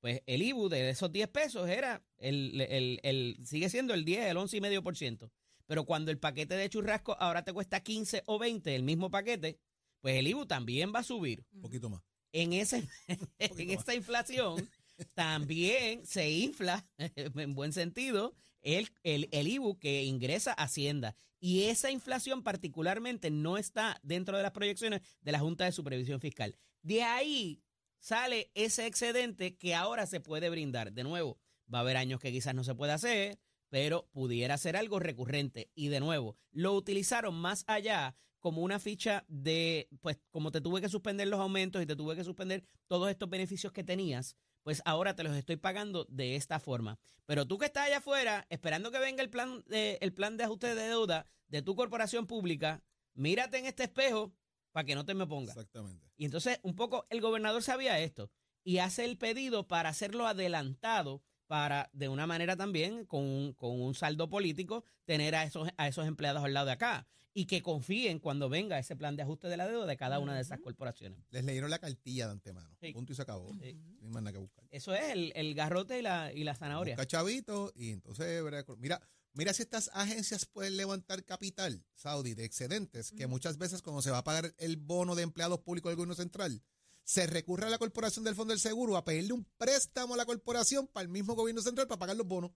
pues 0.00 0.22
el 0.24 0.40
IBU 0.40 0.70
de 0.70 0.88
esos 0.88 1.12
10 1.12 1.28
pesos 1.28 1.68
era, 1.68 2.02
el, 2.16 2.58
el- 2.62 3.00
el- 3.02 3.36
sigue 3.44 3.68
siendo 3.68 3.92
el 3.92 4.06
10, 4.06 4.24
el 4.28 4.36
11 4.38 4.56
y 4.56 4.60
medio 4.62 4.82
por 4.82 4.96
ciento. 4.96 5.30
Pero 5.66 5.84
cuando 5.84 6.10
el 6.10 6.18
paquete 6.18 6.54
de 6.56 6.70
churrasco 6.70 7.18
ahora 7.20 7.44
te 7.44 7.52
cuesta 7.52 7.80
15 7.80 8.22
o 8.24 8.38
20, 8.38 8.74
el 8.74 8.82
mismo 8.82 9.10
paquete, 9.10 9.58
Pues 10.00 10.16
el 10.16 10.26
IBU 10.28 10.46
también 10.46 10.90
va 10.94 11.00
a 11.00 11.02
subir. 11.02 11.44
Un 11.52 11.60
poquito 11.60 11.90
más. 11.90 12.02
En, 12.36 12.52
ese, 12.52 12.86
en 13.38 13.70
esta 13.70 13.94
inflación 13.94 14.68
también 15.14 16.04
se 16.04 16.30
infla, 16.30 16.86
en 16.98 17.54
buen 17.54 17.72
sentido, 17.72 18.34
el, 18.60 18.90
el, 19.04 19.30
el 19.32 19.48
IBU 19.48 19.78
que 19.78 20.04
ingresa 20.04 20.52
a 20.52 20.64
Hacienda. 20.64 21.16
Y 21.40 21.64
esa 21.64 21.90
inflación 21.90 22.42
particularmente 22.42 23.30
no 23.30 23.56
está 23.56 23.98
dentro 24.02 24.36
de 24.36 24.42
las 24.42 24.52
proyecciones 24.52 25.00
de 25.22 25.32
la 25.32 25.38
Junta 25.38 25.64
de 25.64 25.72
Supervisión 25.72 26.20
Fiscal. 26.20 26.58
De 26.82 27.02
ahí 27.02 27.62
sale 28.00 28.50
ese 28.54 28.84
excedente 28.84 29.56
que 29.56 29.74
ahora 29.74 30.04
se 30.04 30.20
puede 30.20 30.50
brindar. 30.50 30.92
De 30.92 31.04
nuevo, 31.04 31.38
va 31.72 31.78
a 31.78 31.80
haber 31.80 31.96
años 31.96 32.20
que 32.20 32.32
quizás 32.32 32.54
no 32.54 32.64
se 32.64 32.74
pueda 32.74 32.94
hacer, 32.94 33.38
pero 33.68 34.08
pudiera 34.12 34.56
ser 34.58 34.76
algo 34.76 34.98
recurrente. 34.98 35.70
Y 35.74 35.88
de 35.88 36.00
nuevo, 36.00 36.36
lo 36.52 36.74
utilizaron 36.74 37.34
más 37.34 37.64
allá 37.66 38.16
como 38.38 38.62
una 38.62 38.78
ficha 38.78 39.24
de, 39.28 39.88
pues 40.00 40.18
como 40.30 40.52
te 40.52 40.60
tuve 40.60 40.80
que 40.80 40.88
suspender 40.88 41.26
los 41.26 41.40
aumentos 41.40 41.82
y 41.82 41.86
te 41.86 41.96
tuve 41.96 42.14
que 42.14 42.24
suspender 42.24 42.64
todos 42.86 43.10
estos 43.10 43.28
beneficios 43.28 43.72
que 43.72 43.82
tenías, 43.82 44.36
pues 44.62 44.82
ahora 44.84 45.16
te 45.16 45.24
los 45.24 45.36
estoy 45.36 45.56
pagando 45.56 46.06
de 46.08 46.36
esta 46.36 46.60
forma. 46.60 46.98
Pero 47.24 47.46
tú 47.46 47.58
que 47.58 47.66
estás 47.66 47.86
allá 47.86 47.98
afuera, 47.98 48.46
esperando 48.50 48.90
que 48.90 48.98
venga 48.98 49.22
el 49.22 49.30
plan 49.30 49.64
de, 49.66 49.98
el 50.00 50.12
plan 50.12 50.36
de 50.36 50.44
ajuste 50.44 50.74
de 50.74 50.88
deuda 50.88 51.26
de 51.48 51.62
tu 51.62 51.74
corporación 51.74 52.26
pública, 52.26 52.82
mírate 53.14 53.58
en 53.58 53.66
este 53.66 53.84
espejo 53.84 54.32
para 54.72 54.84
que 54.84 54.94
no 54.94 55.04
te 55.04 55.14
me 55.14 55.26
pongas. 55.26 55.56
Exactamente. 55.56 56.06
Y 56.16 56.24
entonces, 56.24 56.60
un 56.62 56.76
poco, 56.76 57.06
el 57.10 57.20
gobernador 57.20 57.62
sabía 57.62 57.98
esto 57.98 58.30
y 58.62 58.78
hace 58.78 59.04
el 59.04 59.16
pedido 59.16 59.66
para 59.68 59.88
hacerlo 59.88 60.26
adelantado, 60.26 61.22
para, 61.46 61.90
de 61.92 62.08
una 62.08 62.26
manera 62.26 62.56
también, 62.56 63.04
con 63.06 63.22
un, 63.22 63.52
con 63.52 63.80
un 63.80 63.94
saldo 63.94 64.28
político, 64.28 64.84
tener 65.04 65.34
a 65.34 65.44
esos, 65.44 65.68
a 65.76 65.88
esos 65.88 66.06
empleados 66.06 66.44
al 66.44 66.54
lado 66.54 66.66
de 66.66 66.72
acá 66.72 67.06
y 67.36 67.44
que 67.44 67.60
confíen 67.60 68.18
cuando 68.18 68.48
venga 68.48 68.78
ese 68.78 68.96
plan 68.96 69.14
de 69.14 69.22
ajuste 69.22 69.48
de 69.48 69.58
la 69.58 69.68
deuda 69.68 69.84
de 69.84 69.98
cada 69.98 70.18
una 70.20 70.34
de 70.34 70.40
esas 70.40 70.58
corporaciones. 70.58 71.18
Les 71.28 71.44
leyeron 71.44 71.68
la 71.68 71.78
cartilla 71.78 72.24
de 72.26 72.32
antemano. 72.32 72.74
Sí. 72.80 72.92
Punto 72.94 73.12
y 73.12 73.16
se 73.16 73.20
acabó. 73.20 73.50
Sí. 73.60 73.74
No 74.00 74.06
hay 74.06 74.10
más 74.10 74.22
nada 74.22 74.32
que 74.32 74.38
buscar. 74.38 74.64
Eso 74.70 74.94
es 74.94 75.12
el, 75.12 75.34
el 75.36 75.54
garrote 75.54 75.98
y 75.98 76.02
la, 76.02 76.32
y 76.32 76.44
la 76.44 76.54
zanahoria. 76.54 76.94
Busca 76.94 77.06
chavito 77.06 77.72
y 77.74 77.90
entonces, 77.90 78.42
mira, 78.78 79.02
mira 79.34 79.52
si 79.52 79.62
estas 79.62 79.90
agencias 79.92 80.46
pueden 80.46 80.78
levantar 80.78 81.26
capital, 81.26 81.84
Saudi, 81.92 82.32
de 82.32 82.46
excedentes, 82.46 83.12
que 83.12 83.26
muchas 83.26 83.58
veces 83.58 83.82
cuando 83.82 84.00
se 84.00 84.10
va 84.10 84.18
a 84.18 84.24
pagar 84.24 84.54
el 84.56 84.78
bono 84.78 85.14
de 85.14 85.22
empleados 85.22 85.60
públicos 85.60 85.90
del 85.90 85.96
gobierno 85.96 86.14
central, 86.14 86.62
se 87.06 87.24
recurre 87.28 87.66
a 87.66 87.70
la 87.70 87.78
corporación 87.78 88.24
del 88.24 88.34
Fondo 88.34 88.50
del 88.52 88.58
Seguro 88.58 88.96
a 88.96 89.04
pedirle 89.04 89.32
un 89.32 89.44
préstamo 89.56 90.14
a 90.14 90.16
la 90.16 90.26
corporación 90.26 90.88
para 90.88 91.02
el 91.02 91.08
mismo 91.08 91.34
gobierno 91.36 91.62
central 91.62 91.86
para 91.86 92.00
pagar 92.00 92.16
los 92.16 92.26
bonos. 92.26 92.50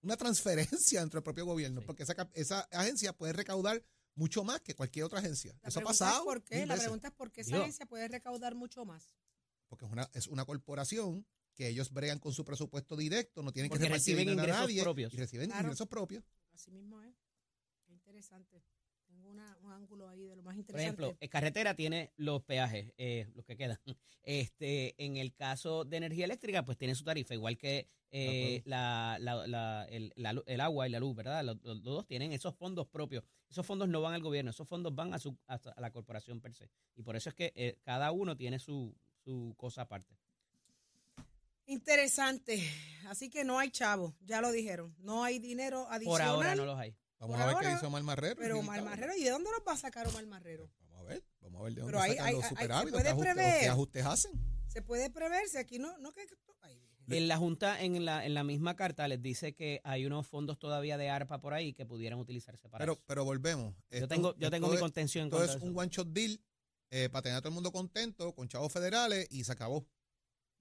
Una 0.00 0.16
transferencia 0.16 1.00
entre 1.02 1.18
el 1.18 1.24
propio 1.24 1.44
gobierno, 1.44 1.80
Sí. 1.80 1.86
porque 1.88 2.04
esa, 2.04 2.14
esa 2.34 2.60
agencia 2.70 3.12
puede 3.16 3.32
recaudar 3.32 3.84
mucho 4.14 4.44
más 4.44 4.60
que 4.60 4.74
cualquier 4.76 5.06
otra 5.06 5.18
agencia. 5.18 5.58
La 5.60 5.70
Eso 5.70 5.80
ha 5.80 5.82
pasado. 5.82 6.22
¿Por 6.24 6.44
qué? 6.44 6.66
La 6.66 6.74
veces. 6.74 6.84
pregunta 6.84 7.08
es 7.08 7.14
por 7.14 7.32
qué 7.32 7.40
esa 7.40 7.56
agencia 7.56 7.84
puede 7.86 8.06
recaudar 8.06 8.54
mucho 8.54 8.84
más. 8.84 9.10
porque 9.66 9.86
es 9.86 9.90
una, 9.90 10.08
es 10.14 10.26
una 10.28 10.44
corporación 10.44 11.26
que 11.56 11.66
ellos 11.68 11.90
bregan 11.92 12.20
con 12.20 12.32
su 12.32 12.44
presupuesto 12.44 12.94
directo, 12.96 13.42
no 13.42 13.50
tienen 13.52 13.72
que 13.72 13.78
repartir 13.78 14.14
reciben 14.14 14.18
dinero 14.28 14.40
a 14.42 14.44
ingresos 14.44 14.60
nadie, 14.68 14.82
propios. 14.82 15.14
Y 15.14 15.16
reciben 15.16 15.48
Claro. 15.50 15.62
ingresos 15.64 15.88
propios. 15.88 16.22
Así 16.52 16.70
mismo 16.70 17.00
es. 17.02 17.16
Qué 17.86 17.92
interesante. 17.92 18.62
Tengo 19.14 19.28
una- 19.30 19.56
un 19.62 19.72
ángulo 19.72 20.08
ahí 20.08 20.24
de 20.26 20.34
lo 20.36 20.42
más 20.42 20.54
Por 20.54 20.60
interesante. 20.60 21.02
ejemplo, 21.02 21.16
eh, 21.20 21.28
carretera 21.28 21.74
tiene 21.74 22.12
los 22.16 22.42
peajes, 22.42 22.92
eh, 22.98 23.28
los 23.34 23.44
que 23.44 23.56
quedan. 23.56 23.78
Este, 24.26 24.94
en 25.04 25.18
el 25.18 25.34
caso 25.34 25.84
de 25.84 25.98
energía 25.98 26.24
eléctrica, 26.24 26.64
pues 26.64 26.78
tiene 26.78 26.94
su 26.94 27.04
tarifa, 27.04 27.34
igual 27.34 27.58
que 27.58 27.86
eh, 28.10 28.62
la, 28.64 29.18
la- 29.20 29.46
la- 29.46 29.84
el, 29.90 30.12
la 30.16 30.32
lu- 30.32 30.42
el 30.46 30.60
agua 30.62 30.88
y 30.88 30.90
la 30.90 30.98
luz, 30.98 31.14
¿verdad? 31.14 31.44
Los, 31.44 31.62
los 31.62 31.82
dos 31.82 32.06
tienen 32.06 32.32
esos 32.32 32.54
fondos 32.56 32.86
propios. 32.88 33.22
Esos 33.50 33.66
fondos 33.66 33.86
no 33.88 34.00
van 34.00 34.14
al 34.14 34.22
gobierno, 34.22 34.50
esos 34.50 34.66
fondos 34.66 34.94
van 34.94 35.12
a, 35.12 35.18
su, 35.18 35.36
a, 35.46 35.54
a 35.56 35.80
la 35.80 35.90
corporación 35.90 36.40
per 36.40 36.54
se. 36.54 36.70
Y 36.96 37.02
por 37.02 37.16
eso 37.16 37.28
es 37.28 37.34
que 37.34 37.52
eh, 37.54 37.76
cada 37.82 38.12
uno 38.12 38.34
tiene 38.34 38.58
su, 38.58 38.96
su 39.24 39.52
cosa 39.58 39.82
aparte. 39.82 40.16
Interesante. 41.66 42.62
Así 43.08 43.28
que 43.30 43.44
no 43.44 43.58
hay 43.58 43.70
chavo, 43.70 44.14
ya 44.24 44.40
lo 44.40 44.52
dijeron. 44.52 44.94
No 44.98 45.22
hay 45.24 45.38
dinero 45.38 45.84
Por 45.84 45.92
adicional. 45.94 46.28
ahora 46.28 46.54
no 46.56 46.64
los 46.64 46.78
hay. 46.78 46.94
Vamos 47.26 47.40
a 47.40 47.46
ver 47.46 47.54
ahora, 47.54 47.68
qué 47.70 47.76
hizo 47.76 47.86
Omar 47.86 48.02
Marrero. 48.02 48.36
Pero 48.36 48.58
Omar. 48.58 48.82
Marrero, 48.82 49.14
¿y 49.16 49.24
de 49.24 49.30
dónde 49.30 49.50
los 49.50 49.60
va 49.66 49.72
a 49.72 49.76
sacar 49.76 50.06
Omar 50.08 50.26
Marrero? 50.26 50.70
Vamos 50.80 51.00
a 51.00 51.02
ver, 51.04 51.24
vamos 51.40 51.60
a 51.60 51.64
ver 51.64 51.74
de 51.74 51.80
dónde 51.80 51.92
Pero 51.98 52.06
sacan 52.06 52.26
ahí- 52.26 52.34
los 52.34 52.44
superávit, 52.46 52.90
puede 52.92 53.04
qué 53.04 53.10
ajuste- 53.10 53.68
ajustes 53.68 54.06
hacen. 54.06 54.32
Se 54.68 54.82
puede 54.82 55.10
prever 55.10 55.48
si 55.48 55.56
aquí 55.58 55.78
no, 55.78 55.96
no 55.98 56.12
que 56.12 56.26
ay, 56.62 56.80
En 57.08 57.28
la 57.28 57.36
Junta, 57.36 57.82
en 57.82 58.04
la, 58.04 58.24
en 58.26 58.34
la 58.34 58.44
misma 58.44 58.76
carta, 58.76 59.06
les 59.08 59.20
dice 59.22 59.54
que 59.54 59.80
hay 59.84 60.04
unos 60.06 60.26
fondos 60.26 60.58
todavía 60.58 60.96
de 60.98 61.10
ARPA 61.10 61.40
por 61.40 61.52
ahí 61.54 61.72
que 61.74 61.84
pudieran 61.86 62.18
utilizarse 62.18 62.68
para 62.68 62.82
Pero, 62.82 62.92
eso. 62.94 63.02
pero 63.06 63.24
volvemos. 63.24 63.74
Yo 63.90 63.98
Esto- 63.98 64.08
tengo, 64.08 64.34
yo 64.36 64.50
tengo 64.50 64.68
mi 64.68 64.74
es- 64.74 64.80
contención 64.80 65.30
cuanto 65.30 65.52
es 65.56 65.62
un 65.62 65.76
one 65.78 65.88
shot 65.90 66.08
deal 66.08 66.40
eh, 66.90 67.08
para 67.10 67.22
tener 67.22 67.36
a 67.38 67.40
todo 67.40 67.48
el 67.48 67.54
mundo 67.54 67.72
contento 67.72 68.32
con 68.34 68.48
chavos 68.48 68.72
federales 68.72 69.26
y 69.30 69.44
se 69.44 69.52
acabó. 69.52 69.86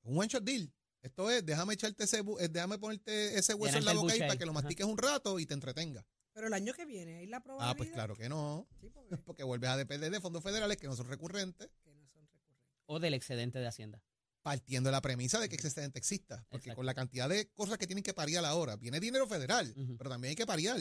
Un 0.03 0.17
one 0.19 0.27
shot 0.27 0.43
deal. 0.43 0.71
Esto 1.01 1.29
es, 1.29 1.45
déjame 1.45 1.73
echarte 1.75 2.03
ese, 2.05 2.19
eh, 2.39 2.47
déjame 2.49 2.77
ponerte 2.77 3.37
ese 3.37 3.53
hueso 3.53 3.77
en 3.77 3.85
la 3.85 3.93
boca 3.93 4.13
ahí 4.13 4.19
para 4.19 4.37
que 4.37 4.45
lo 4.45 4.51
Ajá. 4.51 4.61
mastiques 4.61 4.85
un 4.85 4.97
rato 4.97 5.37
y 5.39 5.45
te 5.45 5.53
entretenga. 5.53 6.05
Pero 6.33 6.47
el 6.47 6.53
año 6.53 6.73
que 6.73 6.85
viene, 6.85 7.17
ahí 7.17 7.27
la 7.27 7.39
probabilidad. 7.41 7.71
Ah, 7.71 7.77
pues 7.77 7.91
claro 7.91 8.15
que 8.15 8.27
no. 8.29 8.67
Sí, 8.81 8.89
porque 8.93 9.17
Porque 9.17 9.43
vuelves 9.43 9.69
a 9.69 9.77
depender 9.77 10.11
de 10.11 10.19
fondos 10.19 10.43
federales 10.43 10.77
que 10.77 10.87
no 10.87 10.95
son 10.95 11.07
recurrentes, 11.07 11.69
que 11.83 11.91
no 11.93 12.07
son 12.09 12.25
recurrentes. 12.27 12.65
O 12.85 12.99
del 12.99 13.13
excedente 13.13 13.59
de 13.59 13.67
Hacienda. 13.67 14.01
partiendo 14.41 14.89
de 14.89 14.91
la 14.91 15.01
premisa 15.01 15.39
de 15.39 15.47
que 15.47 15.55
ese 15.55 15.67
excedente 15.67 15.99
exista. 15.99 16.45
Porque 16.49 16.65
Exacto. 16.69 16.77
con 16.77 16.85
la 16.85 16.93
cantidad 16.93 17.29
de 17.29 17.49
cosas 17.53 17.77
que 17.77 17.87
tienen 17.87 18.03
que 18.03 18.13
pariar 18.13 18.43
ahora, 18.45 18.75
viene 18.75 18.99
dinero 18.99 19.25
federal, 19.27 19.73
pero 19.97 20.09
también 20.09 20.31
hay 20.31 20.35
que 20.35 20.45
pariar. 20.45 20.79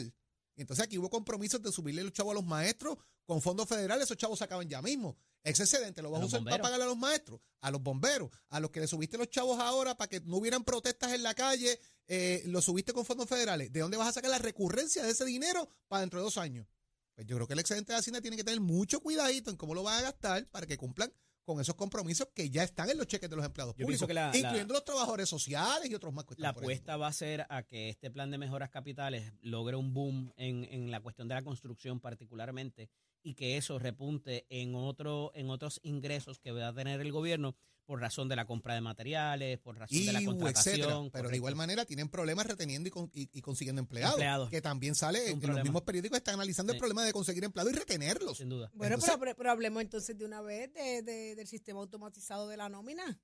Entonces 0.55 0.85
aquí 0.85 0.97
hubo 0.97 1.09
compromisos 1.09 1.61
de 1.61 1.71
subirle 1.71 2.03
los 2.03 2.13
chavos 2.13 2.31
a 2.31 2.35
los 2.35 2.45
maestros 2.45 2.97
con 3.25 3.41
fondos 3.41 3.67
federales, 3.67 4.05
esos 4.05 4.17
chavos 4.17 4.37
se 4.37 4.45
acaban 4.45 4.67
ya 4.69 4.81
mismo. 4.81 5.17
Ese 5.43 5.63
excedente 5.63 6.01
lo 6.01 6.11
vas 6.11 6.21
A 6.21 6.25
usar 6.25 6.43
para 6.43 6.61
pagarle 6.61 6.85
a 6.85 6.87
los 6.87 6.97
maestros, 6.97 7.39
a 7.61 7.71
los 7.71 7.81
bomberos, 7.81 8.29
a 8.49 8.59
los 8.59 8.71
que 8.71 8.79
le 8.79 8.87
subiste 8.87 9.17
los 9.17 9.29
chavos 9.29 9.59
ahora 9.59 9.95
para 9.95 10.09
que 10.09 10.21
no 10.21 10.37
hubieran 10.37 10.63
protestas 10.63 11.13
en 11.13 11.23
la 11.23 11.33
calle, 11.33 11.79
eh, 12.07 12.43
lo 12.45 12.61
subiste 12.61 12.93
con 12.93 13.05
fondos 13.05 13.27
federales. 13.27 13.71
¿De 13.71 13.79
dónde 13.79 13.97
vas 13.97 14.09
a 14.09 14.13
sacar 14.13 14.29
la 14.29 14.39
recurrencia 14.39 15.03
de 15.03 15.11
ese 15.11 15.25
dinero 15.25 15.69
para 15.87 16.01
dentro 16.01 16.19
de 16.19 16.25
dos 16.25 16.37
años? 16.37 16.67
Pues 17.15 17.27
yo 17.27 17.35
creo 17.35 17.47
que 17.47 17.53
el 17.53 17.59
excedente 17.59 17.93
de 17.93 17.99
Hacienda 17.99 18.21
tiene 18.21 18.37
que 18.37 18.43
tener 18.43 18.59
mucho 18.59 18.99
cuidadito 18.99 19.51
en 19.51 19.57
cómo 19.57 19.75
lo 19.75 19.83
van 19.83 19.99
a 19.99 20.01
gastar 20.01 20.47
para 20.49 20.65
que 20.65 20.77
cumplan 20.77 21.13
con 21.43 21.59
esos 21.59 21.75
compromisos 21.75 22.27
que 22.33 22.49
ya 22.49 22.63
están 22.63 22.89
en 22.89 22.97
los 22.97 23.07
cheques 23.07 23.29
de 23.29 23.35
los 23.35 23.45
empleados 23.45 23.75
Yo 23.75 23.85
públicos, 23.85 24.07
pienso 24.07 24.07
que 24.07 24.13
la- 24.13 24.31
la- 24.31 24.37
incluyendo 24.37 24.73
los 24.73 24.85
trabajadores 24.85 25.27
sociales 25.29 25.89
y 25.89 25.93
otros 25.95 26.13
más. 26.13 26.25
que 26.25 26.33
están 26.33 26.43
La 26.43 26.49
apuesta 26.49 26.97
va 26.97 27.07
a 27.07 27.13
ser 27.13 27.45
a 27.49 27.63
que 27.63 27.89
este 27.89 28.09
plan 28.11 28.31
de 28.31 28.37
mejoras 28.37 28.69
capitales 28.69 29.33
logre 29.41 29.75
un 29.75 29.93
boom 29.93 30.31
en, 30.37 30.63
en 30.65 30.91
la 30.91 30.99
cuestión 31.01 31.27
de 31.27 31.35
la 31.35 31.43
construcción 31.43 31.99
particularmente 31.99 32.89
y 33.23 33.33
que 33.35 33.57
eso 33.57 33.79
repunte 33.79 34.45
en 34.49 34.75
otro 34.75 35.31
en 35.33 35.49
otros 35.49 35.79
ingresos 35.83 36.39
que 36.39 36.51
va 36.51 36.67
a 36.67 36.73
tener 36.73 36.99
el 37.01 37.11
gobierno 37.11 37.55
por 37.85 37.99
razón 37.99 38.29
de 38.29 38.37
la 38.37 38.45
compra 38.45 38.75
de 38.75 38.81
materiales, 38.81 39.59
por 39.59 39.77
razón 39.77 39.97
y 39.97 40.05
de 40.05 40.13
la 40.13 40.19
etcétera. 40.19 40.37
contratación. 40.39 41.09
Pero 41.11 41.27
de 41.29 41.35
igual 41.35 41.55
manera 41.55 41.83
tienen 41.83 42.07
problemas 42.07 42.45
reteniendo 42.47 42.87
y, 42.87 42.91
con- 42.91 43.11
y- 43.13 43.29
y 43.33 43.41
consiguiendo 43.41 43.81
empleados, 43.81 44.13
Empleados. 44.15 44.49
Que 44.49 44.61
también 44.61 44.95
sale 44.95 45.25
en 45.25 45.31
los 45.33 45.39
problema. 45.41 45.63
mismos 45.63 45.81
periódicos 45.81 46.17
están 46.17 46.35
analizando 46.35 46.71
el 46.71 46.79
problema 46.79 47.03
de 47.03 47.11
conseguir 47.11 47.43
empleados 47.43 47.73
y 47.73 47.75
retenerlos. 47.75 48.37
sin 48.37 48.47
duda. 48.47 48.71
Bueno, 48.73 48.95
Entonces- 48.95 49.17
pero, 49.19 49.35
pero 49.35 49.51
hablemos 49.51 49.81
entonces 49.83 50.17
de 50.17 50.23
una 50.23 50.41
vez 50.41 50.73
de, 50.73 51.01
de- 51.01 51.35
del 51.35 51.47
sistema 51.47 51.79
automatizado 51.81 52.47
de 52.47 52.55
la 52.55 52.69
nómina. 52.69 53.19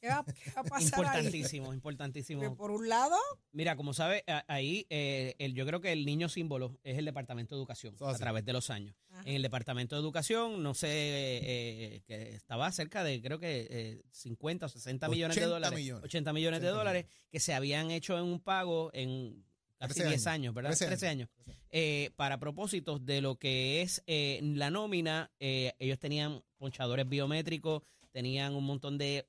¿Qué 0.00 0.08
va, 0.08 0.24
qué 0.24 0.50
va 0.52 0.62
a 0.62 0.64
pasar 0.64 0.80
ahí? 0.80 0.86
Importantísimo, 1.26 1.74
importantísimo. 1.74 2.40
Que 2.40 2.50
por 2.50 2.70
un 2.70 2.88
lado, 2.88 3.16
Mira, 3.52 3.76
como 3.76 3.92
sabe, 3.92 4.24
ahí 4.48 4.86
eh, 4.88 5.34
el, 5.38 5.54
yo 5.54 5.66
creo 5.66 5.80
que 5.80 5.92
el 5.92 6.06
niño 6.06 6.28
símbolo 6.28 6.78
es 6.84 6.98
el 6.98 7.04
Departamento 7.04 7.54
de 7.54 7.60
Educación 7.60 7.94
a 8.00 8.10
así. 8.10 8.20
través 8.20 8.44
de 8.44 8.52
los 8.52 8.70
años. 8.70 8.96
Ajá. 9.10 9.22
En 9.26 9.36
el 9.36 9.42
Departamento 9.42 9.96
de 9.96 10.00
Educación, 10.00 10.62
no 10.62 10.74
sé, 10.74 10.88
eh, 10.90 12.02
que 12.06 12.34
estaba 12.34 12.70
cerca 12.72 13.04
de 13.04 13.20
creo 13.20 13.38
que 13.38 13.66
eh, 13.70 14.02
50 14.10 14.66
o 14.66 14.68
60 14.68 15.08
millones 15.08 15.36
de 15.36 15.42
80 15.42 15.54
dólares. 15.54 15.78
millones. 15.78 16.04
80 16.04 16.32
millones 16.32 16.60
de 16.62 16.66
80 16.68 16.78
dólares 16.78 17.06
que 17.30 17.40
se 17.40 17.52
habían 17.54 17.90
hecho 17.90 18.16
en 18.16 18.24
un 18.24 18.40
pago 18.40 18.90
en 18.94 19.44
casi 19.78 19.94
13 19.94 20.08
10 20.08 20.26
años, 20.26 20.34
años, 20.34 20.54
¿verdad? 20.54 20.70
13 20.70 20.86
13 20.86 21.08
años. 21.08 21.28
Eh, 21.72 22.10
para 22.16 22.38
propósitos 22.38 23.04
de 23.04 23.20
lo 23.20 23.36
que 23.36 23.82
es 23.82 24.02
eh, 24.06 24.40
la 24.42 24.70
nómina, 24.70 25.30
eh, 25.38 25.72
ellos 25.78 25.98
tenían 25.98 26.42
ponchadores 26.58 27.08
biométricos, 27.08 27.82
tenían 28.10 28.54
un 28.54 28.64
montón 28.64 28.98
de 28.98 29.26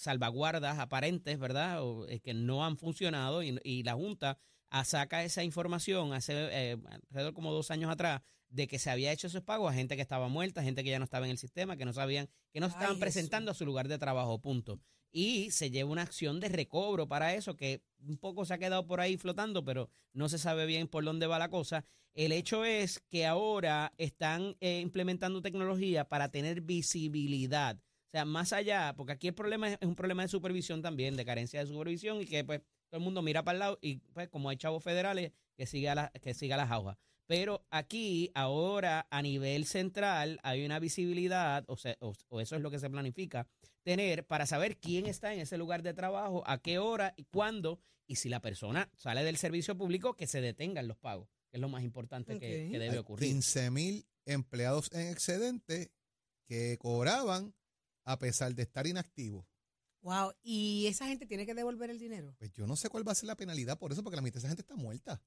salvaguardas 0.00 0.78
aparentes, 0.78 1.38
¿verdad? 1.38 1.82
O, 1.82 2.08
eh, 2.08 2.20
que 2.20 2.32
no 2.34 2.64
han 2.64 2.76
funcionado 2.78 3.42
y, 3.42 3.58
y 3.62 3.82
la 3.82 3.94
Junta 3.94 4.38
saca 4.84 5.24
esa 5.24 5.44
información 5.44 6.12
hace 6.12 6.32
eh, 6.34 6.76
alrededor 7.10 7.34
como 7.34 7.52
dos 7.52 7.70
años 7.70 7.90
atrás 7.90 8.22
de 8.48 8.66
que 8.66 8.78
se 8.78 8.90
había 8.90 9.12
hecho 9.12 9.26
esos 9.26 9.42
pagos 9.42 9.70
a 9.70 9.74
gente 9.74 9.96
que 9.96 10.02
estaba 10.02 10.28
muerta, 10.28 10.62
gente 10.62 10.82
que 10.82 10.90
ya 10.90 10.98
no 10.98 11.04
estaba 11.04 11.26
en 11.26 11.32
el 11.32 11.38
sistema, 11.38 11.76
que 11.76 11.84
no 11.84 11.92
sabían, 11.92 12.28
que 12.52 12.60
no 12.60 12.66
Ay, 12.66 12.70
estaban 12.70 12.88
Jesús. 12.88 13.00
presentando 13.00 13.50
a 13.50 13.54
su 13.54 13.64
lugar 13.64 13.88
de 13.88 13.98
trabajo, 13.98 14.40
punto. 14.40 14.80
Y 15.12 15.50
se 15.50 15.70
lleva 15.70 15.90
una 15.90 16.02
acción 16.02 16.40
de 16.40 16.48
recobro 16.48 17.06
para 17.06 17.34
eso, 17.34 17.56
que 17.56 17.82
un 18.00 18.16
poco 18.16 18.44
se 18.44 18.54
ha 18.54 18.58
quedado 18.58 18.86
por 18.86 19.00
ahí 19.00 19.16
flotando, 19.16 19.64
pero 19.64 19.90
no 20.12 20.28
se 20.28 20.38
sabe 20.38 20.66
bien 20.66 20.88
por 20.88 21.04
dónde 21.04 21.26
va 21.26 21.38
la 21.38 21.50
cosa. 21.50 21.84
El 22.14 22.32
hecho 22.32 22.64
es 22.64 23.00
que 23.08 23.26
ahora 23.26 23.92
están 23.98 24.56
eh, 24.60 24.80
implementando 24.80 25.42
tecnología 25.42 26.08
para 26.08 26.30
tener 26.30 26.60
visibilidad. 26.60 27.78
O 28.10 28.12
sea, 28.12 28.24
más 28.24 28.52
allá, 28.52 28.92
porque 28.96 29.12
aquí 29.12 29.28
el 29.28 29.34
problema 29.34 29.68
es, 29.68 29.78
es 29.80 29.86
un 29.86 29.94
problema 29.94 30.22
de 30.22 30.28
supervisión 30.28 30.82
también, 30.82 31.16
de 31.16 31.24
carencia 31.24 31.60
de 31.60 31.66
supervisión 31.66 32.20
y 32.20 32.26
que 32.26 32.42
pues 32.42 32.60
todo 32.88 32.98
el 32.98 33.04
mundo 33.04 33.22
mira 33.22 33.44
para 33.44 33.54
el 33.54 33.58
lado 33.60 33.78
y 33.80 33.98
pues 34.12 34.28
como 34.28 34.48
hay 34.50 34.56
chavos 34.56 34.82
federales 34.82 35.30
que 35.56 35.64
siga 35.64 35.94
la, 35.94 36.10
que 36.20 36.34
siga 36.34 36.56
las 36.56 36.72
hojas. 36.72 36.96
Pero 37.28 37.64
aquí, 37.70 38.32
ahora, 38.34 39.06
a 39.10 39.22
nivel 39.22 39.64
central, 39.64 40.40
hay 40.42 40.64
una 40.64 40.80
visibilidad, 40.80 41.62
o, 41.68 41.76
sea, 41.76 41.96
o, 42.00 42.12
o 42.28 42.40
eso 42.40 42.56
es 42.56 42.62
lo 42.62 42.72
que 42.72 42.80
se 42.80 42.90
planifica, 42.90 43.46
tener 43.84 44.26
para 44.26 44.44
saber 44.44 44.76
quién 44.78 45.06
está 45.06 45.32
en 45.32 45.38
ese 45.38 45.56
lugar 45.56 45.82
de 45.82 45.94
trabajo, 45.94 46.42
a 46.48 46.58
qué 46.58 46.80
hora 46.80 47.14
y 47.16 47.26
cuándo, 47.26 47.78
y 48.08 48.16
si 48.16 48.28
la 48.28 48.40
persona 48.40 48.90
sale 48.96 49.22
del 49.22 49.36
servicio 49.36 49.78
público, 49.78 50.16
que 50.16 50.26
se 50.26 50.40
detengan 50.40 50.88
los 50.88 50.96
pagos, 50.96 51.28
que 51.48 51.58
es 51.58 51.60
lo 51.60 51.68
más 51.68 51.84
importante 51.84 52.40
que, 52.40 52.68
que 52.68 52.78
debe 52.80 52.98
ocurrir. 52.98 53.28
15 53.28 53.70
mil 53.70 54.04
empleados 54.24 54.90
en 54.90 55.06
excedente 55.12 55.92
que 56.48 56.76
cobraban 56.78 57.54
a 58.04 58.18
pesar 58.18 58.54
de 58.54 58.62
estar 58.62 58.86
inactivos. 58.86 59.46
Wow. 60.02 60.32
Y 60.42 60.86
esa 60.86 61.06
gente 61.06 61.26
tiene 61.26 61.44
que 61.44 61.54
devolver 61.54 61.90
el 61.90 61.98
dinero. 61.98 62.34
Pues 62.38 62.50
yo 62.52 62.66
no 62.66 62.74
sé 62.76 62.88
cuál 62.88 63.06
va 63.06 63.12
a 63.12 63.14
ser 63.14 63.26
la 63.26 63.36
penalidad 63.36 63.78
por 63.78 63.92
eso, 63.92 64.02
porque 64.02 64.16
la 64.16 64.22
mitad 64.22 64.34
de 64.34 64.38
esa 64.40 64.48
gente 64.48 64.62
está 64.62 64.76
muerta. 64.76 65.22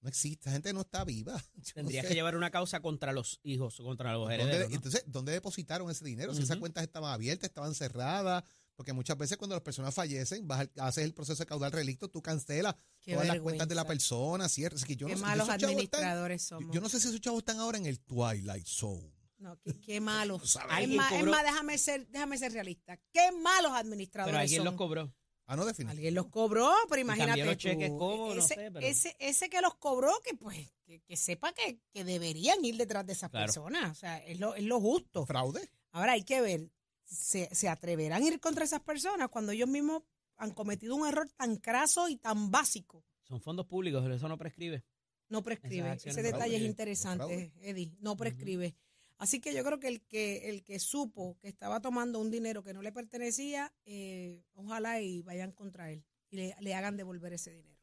No 0.00 0.08
existe, 0.10 0.42
esa 0.42 0.52
gente 0.52 0.72
no 0.74 0.82
está 0.82 1.02
viva. 1.02 1.32
Yo 1.54 1.62
no 1.62 1.72
Tendrías 1.74 2.02
sé. 2.02 2.08
que 2.08 2.14
llevar 2.14 2.36
una 2.36 2.50
causa 2.50 2.80
contra 2.80 3.12
los 3.14 3.40
hijos, 3.42 3.76
contra 3.78 4.12
los 4.12 4.22
¿Dónde- 4.28 4.34
herederos. 4.34 4.68
¿no? 4.68 4.74
Entonces, 4.76 5.02
¿dónde 5.06 5.32
depositaron 5.32 5.90
ese 5.90 6.04
dinero? 6.04 6.34
Si 6.34 6.42
esas 6.42 6.58
cuentas 6.58 6.84
estaban 6.84 7.10
abiertas, 7.10 7.48
estaban 7.48 7.74
cerradas, 7.74 8.44
porque 8.76 8.92
muchas 8.92 9.16
veces 9.16 9.38
cuando 9.38 9.56
las 9.56 9.62
personas 9.62 9.94
fallecen, 9.94 10.46
vas 10.46 10.60
al- 10.60 10.72
haces 10.80 11.04
el 11.04 11.14
proceso 11.14 11.42
de 11.42 11.46
caudal 11.46 11.72
relicto, 11.72 12.10
tú 12.10 12.20
cancelas 12.20 12.74
Qué 13.00 13.12
todas 13.14 13.28
las 13.28 13.40
cuentas 13.40 13.66
de 13.66 13.74
la 13.76 13.86
persona. 13.86 14.44
Es 14.44 14.84
que 14.84 14.94
yo 14.96 15.06
Qué 15.06 15.12
no 15.14 15.18
sé, 15.20 15.24
malos 15.24 15.46
chavos 15.46 15.54
están- 15.62 15.70
administradores 15.70 16.42
yo- 16.42 16.48
somos. 16.58 16.74
yo 16.74 16.80
no 16.82 16.88
sé 16.90 17.00
si 17.00 17.08
esos 17.08 17.20
chavos 17.22 17.38
están 17.38 17.58
ahora 17.60 17.78
en 17.78 17.86
el 17.86 17.98
Twilight 18.00 18.66
Zone. 18.66 19.13
No, 19.38 19.58
qué, 19.60 19.78
qué 19.80 20.00
sabes. 20.44 20.88
Es 20.88 20.88
más, 20.96 21.12
es 21.12 21.18
cobró- 21.20 21.30
más, 21.30 21.42
déjame 21.44 21.78
ser, 21.78 22.06
déjame 22.08 22.38
ser 22.38 22.52
realista. 22.52 22.96
Qué 23.12 23.32
malos 23.32 23.72
administradores 23.72 24.32
Pero 24.32 24.40
alguien 24.42 24.58
son. 24.58 24.64
los 24.66 24.74
cobró. 24.74 25.14
Ah, 25.46 25.56
no, 25.56 25.66
definitivamente. 25.66 25.98
Alguien 25.98 26.14
los 26.14 26.26
cobró, 26.28 26.72
pero 26.88 27.02
imagínate 27.02 27.44
los 27.44 27.56
cheques, 27.58 27.90
¿cómo? 27.90 28.32
No 28.34 28.40
ese, 28.40 28.54
sé, 28.54 28.70
pero- 28.72 28.80
ese, 28.86 29.14
ese 29.18 29.50
que 29.50 29.60
los 29.60 29.74
cobró, 29.74 30.10
que 30.24 30.34
pues 30.34 30.72
que, 30.86 31.00
que 31.02 31.16
sepa 31.16 31.52
que, 31.52 31.80
que 31.92 32.04
deberían 32.04 32.64
ir 32.64 32.76
detrás 32.78 33.04
de 33.06 33.12
esas 33.12 33.30
Claro. 33.30 33.44
personas. 33.46 33.90
O 33.90 33.94
sea, 33.94 34.18
es 34.24 34.40
lo, 34.40 34.54
es 34.54 34.62
lo 34.64 34.80
justo. 34.80 35.26
¿Fraude? 35.26 35.68
Ahora 35.92 36.12
hay 36.12 36.22
que 36.24 36.40
ver, 36.40 36.70
¿se, 37.04 37.54
¿se 37.54 37.68
atreverán 37.68 38.22
a 38.22 38.26
ir 38.26 38.40
contra 38.40 38.64
esas 38.64 38.80
personas 38.80 39.28
cuando 39.28 39.52
ellos 39.52 39.68
mismos 39.68 40.02
han 40.36 40.52
cometido 40.52 40.96
un 40.96 41.06
error 41.06 41.28
tan 41.36 41.56
craso 41.56 42.08
y 42.08 42.16
tan 42.16 42.50
básico? 42.50 43.04
Son 43.24 43.40
fondos 43.40 43.66
públicos, 43.66 44.00
pero 44.02 44.14
eso 44.14 44.28
no 44.28 44.38
prescribe. 44.38 44.82
No 45.28 45.42
prescribe. 45.42 45.92
Ese 45.92 46.22
detalle 46.22 46.30
fraude, 46.38 46.56
es 46.56 46.62
es 46.62 46.68
interesante. 46.68 47.52
Eddie. 47.60 47.96
No 48.00 48.16
prescribe. 48.16 48.76
Así 49.18 49.40
que 49.40 49.54
yo 49.54 49.62
creo 49.64 49.78
que 49.78 49.88
el 49.88 50.00
que 50.02 50.48
el 50.50 50.64
que 50.64 50.78
supo 50.78 51.38
que 51.40 51.48
estaba 51.48 51.80
tomando 51.80 52.18
un 52.18 52.30
dinero 52.30 52.62
que 52.64 52.72
no 52.74 52.82
le 52.82 52.92
pertenecía, 52.92 53.72
eh, 53.84 54.42
ojalá 54.54 55.00
y 55.00 55.22
vayan 55.22 55.52
contra 55.52 55.90
él 55.92 56.04
y 56.30 56.36
le, 56.36 56.56
le 56.60 56.74
hagan 56.74 56.96
devolver 56.96 57.32
ese 57.32 57.52
dinero. 57.54 57.74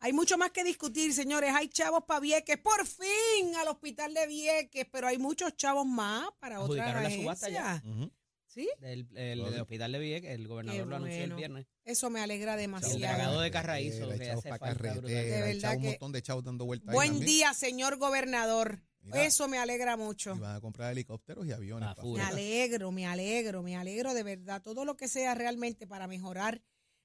Hay 0.00 0.12
mucho 0.12 0.38
más 0.38 0.52
que 0.52 0.62
discutir, 0.62 1.12
señores. 1.12 1.50
Hay 1.54 1.68
chavos 1.68 2.04
para 2.06 2.20
Vieques, 2.20 2.56
por 2.58 2.86
fin 2.86 3.56
al 3.56 3.66
hospital 3.68 4.14
de 4.14 4.26
Vieques, 4.28 4.86
pero 4.92 5.08
hay 5.08 5.18
muchos 5.18 5.56
chavos 5.56 5.86
más 5.86 6.28
para 6.38 6.60
otras 6.60 6.78
Adjudicaron 6.86 7.02
la 7.02 7.10
subasta 7.10 7.48
ya. 7.48 7.72
agencias. 7.74 8.10
¿Sí? 8.46 8.68
Del, 8.80 9.08
el, 9.14 9.44
del 9.44 9.60
hospital 9.60 9.92
de 9.92 9.98
Vieques, 9.98 10.30
el 10.30 10.46
gobernador 10.48 10.80
Qué 10.84 10.86
lo 10.88 10.96
anunció 10.96 11.16
el 11.18 11.22
bueno. 11.30 11.36
viernes. 11.36 11.66
Eso 11.84 12.10
me 12.10 12.20
alegra 12.20 12.54
El 12.54 12.60
demasiado. 12.60 12.98
dragado 12.98 13.40
de 13.40 13.50
Carraízo, 13.50 14.08
que 14.10 14.18
chavos 14.26 14.46
hace 14.46 14.48
falta. 14.56 14.74
De 14.74 15.00
verdad 15.00 15.60
chavos, 15.60 15.76
un 15.76 15.82
que- 15.82 15.88
montón 15.90 16.12
de 16.12 16.22
chavos 16.22 16.44
dando 16.44 16.64
vueltas 16.64 16.94
Buen 16.94 17.20
día, 17.20 17.52
señor 17.54 17.96
gobernador. 17.98 18.80
Mira. 19.00 19.24
Eso 19.24 19.48
me 19.48 19.58
alegra 19.58 19.96
mucho. 19.96 20.34
Y 20.36 20.38
van 20.38 20.56
a 20.56 20.60
comprar 20.60 20.92
helicópteros 20.92 21.46
y 21.46 21.52
aviones. 21.52 21.88
Ah. 21.90 21.96
Me 22.04 22.20
alegro, 22.22 22.92
me 22.92 23.06
alegro, 23.06 23.62
me 23.62 23.76
alegro 23.76 24.12
de 24.14 24.22
verdad. 24.22 24.60
Todo 24.62 24.84
lo 24.84 24.96
que 24.96 25.08
sea 25.08 25.34
realmente 25.34 25.86
para 25.86 26.06
mejorar 26.06 26.60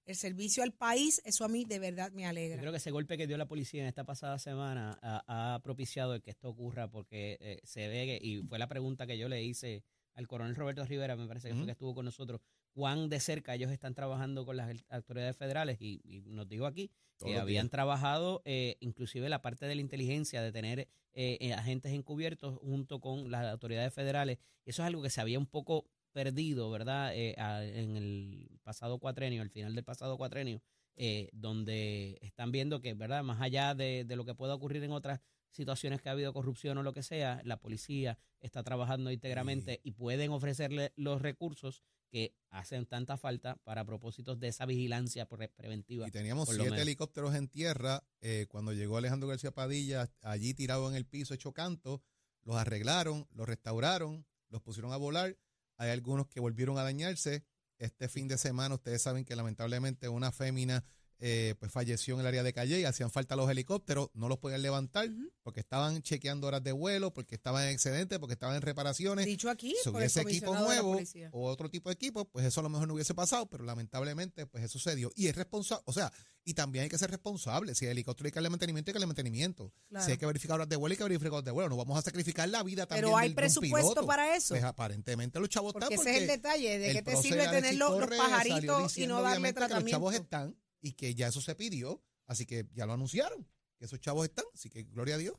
el 0.06 0.15
servicio 0.17 0.63
al 0.63 0.73
país, 0.73 1.21
eso 1.23 1.45
a 1.45 1.47
mí 1.47 1.63
de 1.63 1.79
verdad 1.79 2.12
me 2.12 2.23
Yo 2.23 2.27
alegra. 2.29 2.60
creo 2.60 2.71
que 2.73 2.77
ese 2.77 2.91
golpe 2.91 3.17
que 3.17 3.25
dio 3.25 3.38
la 3.38 3.47
policía 3.47 3.82
en 3.84 3.88
esta 3.88 4.03
pasada 4.03 4.38
semana 4.38 4.99
ha, 5.01 5.53
ha 5.56 5.60
propiciado 5.62 6.13
el 6.13 6.21
que 6.21 6.32
esto 6.32 6.49
ocurra 6.49 6.89
porque 6.89 7.38
eh, 7.39 7.62
se 7.63 7.88
ve, 7.88 8.06
que- 8.06 8.19
y 8.25 8.41
fue 8.43 8.60
la 8.60 8.67
pregunta 8.67 9.08
que 9.08 9.17
yo 9.17 9.29
le 9.29 9.41
hice 9.41 9.86
al 10.15 10.27
coronel 10.27 10.56
Roberto 10.56 10.84
Rivera, 10.86 11.15
me 11.15 11.25
parece 11.25 11.47
que 11.47 11.53
Ujú. 11.53 11.62
fue 11.62 11.65
que 11.67 11.71
estuvo 11.71 11.95
con 11.95 12.03
nosotros, 12.03 12.41
cuán 12.73 13.09
de 13.09 13.19
cerca 13.19 13.55
ellos 13.55 13.71
están 13.71 13.93
trabajando 13.93 14.45
con 14.45 14.57
las 14.57 14.83
autoridades 14.89 15.38
federales 15.38 15.77
y, 15.81 16.01
y 16.03 16.21
nos 16.21 16.47
dijo 16.47 16.65
aquí 16.65 16.89
que 17.19 17.36
habían 17.41 17.69
trabajado 17.69 18.41
eh, 18.45 18.75
inclusive 18.81 19.29
la 19.29 19.41
parte 19.41 19.65
de 19.65 19.75
la 19.75 19.81
inteligencia, 19.81 20.41
de 20.41 20.51
tener 20.51 20.79
eh, 20.79 21.38
eh, 21.39 21.53
agentes 21.53 21.93
encubiertos 21.93 22.57
junto 22.59 22.99
con 22.99 23.29
las 23.31 23.45
autoridades 23.45 23.93
federales. 23.93 24.39
Eso 24.65 24.81
es 24.81 24.88
algo 24.88 25.01
que 25.03 25.09
se 25.12 25.21
había 25.21 25.38
un 25.39 25.45
poco 25.45 25.86
perdido, 26.12 26.69
¿verdad? 26.71 27.15
Eh, 27.15 27.36
a- 27.38 27.63
en 27.63 27.95
el 27.95 28.59
pasado 28.63 28.99
cuatrenio, 28.99 29.41
al 29.41 29.49
final 29.51 29.73
del 29.75 29.83
pasado 29.83 30.17
cuatrenio, 30.17 30.62
eh, 30.95 31.29
donde 31.33 32.17
están 32.21 32.51
viendo 32.51 32.81
que, 32.81 32.93
¿verdad? 32.93 33.23
Más 33.23 33.41
allá 33.41 33.73
de, 33.75 34.03
de 34.05 34.15
lo 34.15 34.25
que 34.25 34.36
pueda 34.36 34.53
ocurrir 34.55 34.83
en 34.83 34.91
otras 34.91 35.21
situaciones 35.49 36.01
que 36.01 36.09
ha 36.09 36.13
habido 36.13 36.33
corrupción 36.33 36.77
o 36.79 36.83
lo 36.83 36.93
que 36.93 37.03
sea, 37.03 37.41
la 37.45 37.57
policía 37.59 38.17
está 38.39 38.63
trabajando 38.63 39.12
íntegramente 39.12 39.79
y 39.83 39.91
pueden 39.91 40.31
ofrecerle 40.31 40.91
los 40.95 41.21
recursos 41.21 41.83
que 42.13 42.36
hacen 42.52 42.86
tanta 42.86 43.17
falta 43.17 43.56
para 43.63 43.84
propósitos 43.86 44.39
de 44.39 44.47
esa 44.49 44.67
vigilancia 44.67 45.26
pre- 45.28 45.49
preventiva. 45.49 46.08
Y 46.08 46.12
teníamos 46.12 46.47
siete 46.47 46.80
helicópteros 46.84 47.34
en 47.34 47.47
tierra. 47.47 48.04
eh, 48.21 48.45
cuando 48.49 48.71
llegó 48.71 48.97
Alejandro 48.97 49.28
García 49.28 49.49
Padilla, 49.49 50.12
allí 50.21 50.54
tirado 50.54 50.88
en 50.91 50.95
el 50.95 51.08
piso, 51.08 51.34
hecho 51.34 51.54
canto, 51.54 52.04
los 52.43 52.56
arreglaron, 52.56 53.28
los 53.32 53.47
restauraron, 53.47 54.28
los 54.49 54.62
pusieron 54.62 54.93
a 54.93 54.97
volar. 54.97 55.36
Hay 55.78 55.89
algunos 55.89 56.28
que 56.28 56.39
volvieron 56.39 56.78
a 56.78 56.84
dañarse. 56.84 57.43
Este 57.80 58.08
fin 58.08 58.28
de 58.28 58.38
semana, 58.38 58.76
ustedes 58.76 59.02
saben 59.02 59.26
que 59.26 59.36
lamentablemente 59.36 60.08
una 60.08 60.32
fémina 60.32 60.86
eh, 61.25 61.55
pues 61.57 61.71
falleció 61.71 62.15
en 62.15 62.19
el 62.19 62.27
área 62.27 62.43
de 62.43 62.51
Calle 62.51 62.81
y 62.81 62.83
hacían 62.83 63.09
falta 63.09 63.38
los 63.38 63.49
helicópteros, 63.49 64.09
no 64.13 64.27
los 64.27 64.39
podían 64.39 64.62
levantar 64.62 65.07
porque 65.41 65.62
estaban 65.62 66.01
chequeando 66.01 66.47
horas 66.47 66.62
de 66.62 66.73
vuelo, 66.73 67.13
porque 67.13 67.36
estaban 67.36 67.63
en 67.63 67.69
excedente, 67.69 68.19
porque 68.19 68.33
estaban 68.33 68.57
en 68.57 68.62
reparaciones. 68.62 69.25
Dicho 69.25 69.49
aquí, 69.49 69.73
Si 69.81 69.88
hubiese 69.88 70.19
equipo 70.19 70.53
nuevo 70.53 70.99
o 71.31 71.45
otro 71.49 71.69
tipo 71.69 71.88
de 71.89 71.93
equipo, 71.93 72.25
pues 72.25 72.45
eso 72.45 72.59
a 72.59 72.63
lo 72.63 72.69
mejor 72.69 72.89
no 72.89 72.93
hubiese 72.95 73.13
pasado, 73.13 73.45
pero 73.45 73.63
lamentablemente 73.63 74.45
pues 74.47 74.65
eso 74.65 74.73
sucedió. 74.77 75.13
Y 75.15 75.27
es 75.27 75.36
responsable, 75.38 75.81
o 75.86 75.93
sea, 75.93 76.12
y 76.43 76.55
también 76.55 76.83
hay 76.83 76.89
que 76.89 76.97
ser 76.97 77.09
responsable. 77.09 77.73
Si 77.73 77.86
el 77.86 77.91
helicóptero 77.91 78.27
hay 78.27 78.31
que 78.31 78.36
darle 78.36 78.49
mantenimiento, 78.49 78.89
hay 78.89 78.93
que 78.93 78.97
darle 78.99 79.07
mantenimiento. 79.07 79.71
Claro. 79.88 80.05
Si 80.05 80.12
hay 80.12 80.17
que 80.17 80.25
verificar 80.25 80.55
horas 80.55 80.67
de 80.67 80.75
vuelo, 80.75 80.91
hay 80.91 80.97
que 80.97 81.03
verificar 81.03 81.31
horas 81.31 81.45
de 81.45 81.51
vuelo. 81.51 81.69
No 81.69 81.77
vamos 81.77 81.97
a 81.97 82.01
sacrificar 82.01 82.49
la 82.49 82.63
vida 82.63 82.86
también 82.86 83.05
Pero 83.05 83.17
hay 83.17 83.29
del- 83.29 83.36
presupuesto 83.36 83.91
piloto. 83.91 84.05
para 84.07 84.36
eso. 84.36 84.55
Pues 84.55 84.63
aparentemente 84.65 85.39
los 85.39 85.47
chavos 85.47 85.71
Porque 85.71 85.93
están 85.95 86.05
ese 86.07 86.17
es 86.17 86.21
el 86.23 86.27
detalle, 86.27 86.79
de 86.79 86.91
qué 86.91 87.01
te 87.01 87.15
sirve 87.15 87.47
tener 87.47 87.75
los, 87.75 88.07
pajaritos 88.07 88.97
y 88.97 89.07
no 89.07 89.21
darle 89.21 89.53
tratamiento. 89.53 89.86
los 89.86 89.91
chavos 89.91 90.15
están 90.15 90.55
y 90.84 90.91
que 90.93 91.15
ya 91.15 91.30
eso 91.30 91.41
se 91.41 91.56
pidió, 91.56 92.04
así 92.28 92.46
que 92.46 92.67
ya 92.76 92.86
lo 92.86 92.93
anunciaron, 92.93 93.48
que 93.80 93.86
esos 93.86 94.00
chavos 94.00 94.26
están, 94.26 94.46
así 94.54 94.69
que 94.69 94.84
gloria 94.84 95.15
a 95.15 95.17
Dios. 95.17 95.36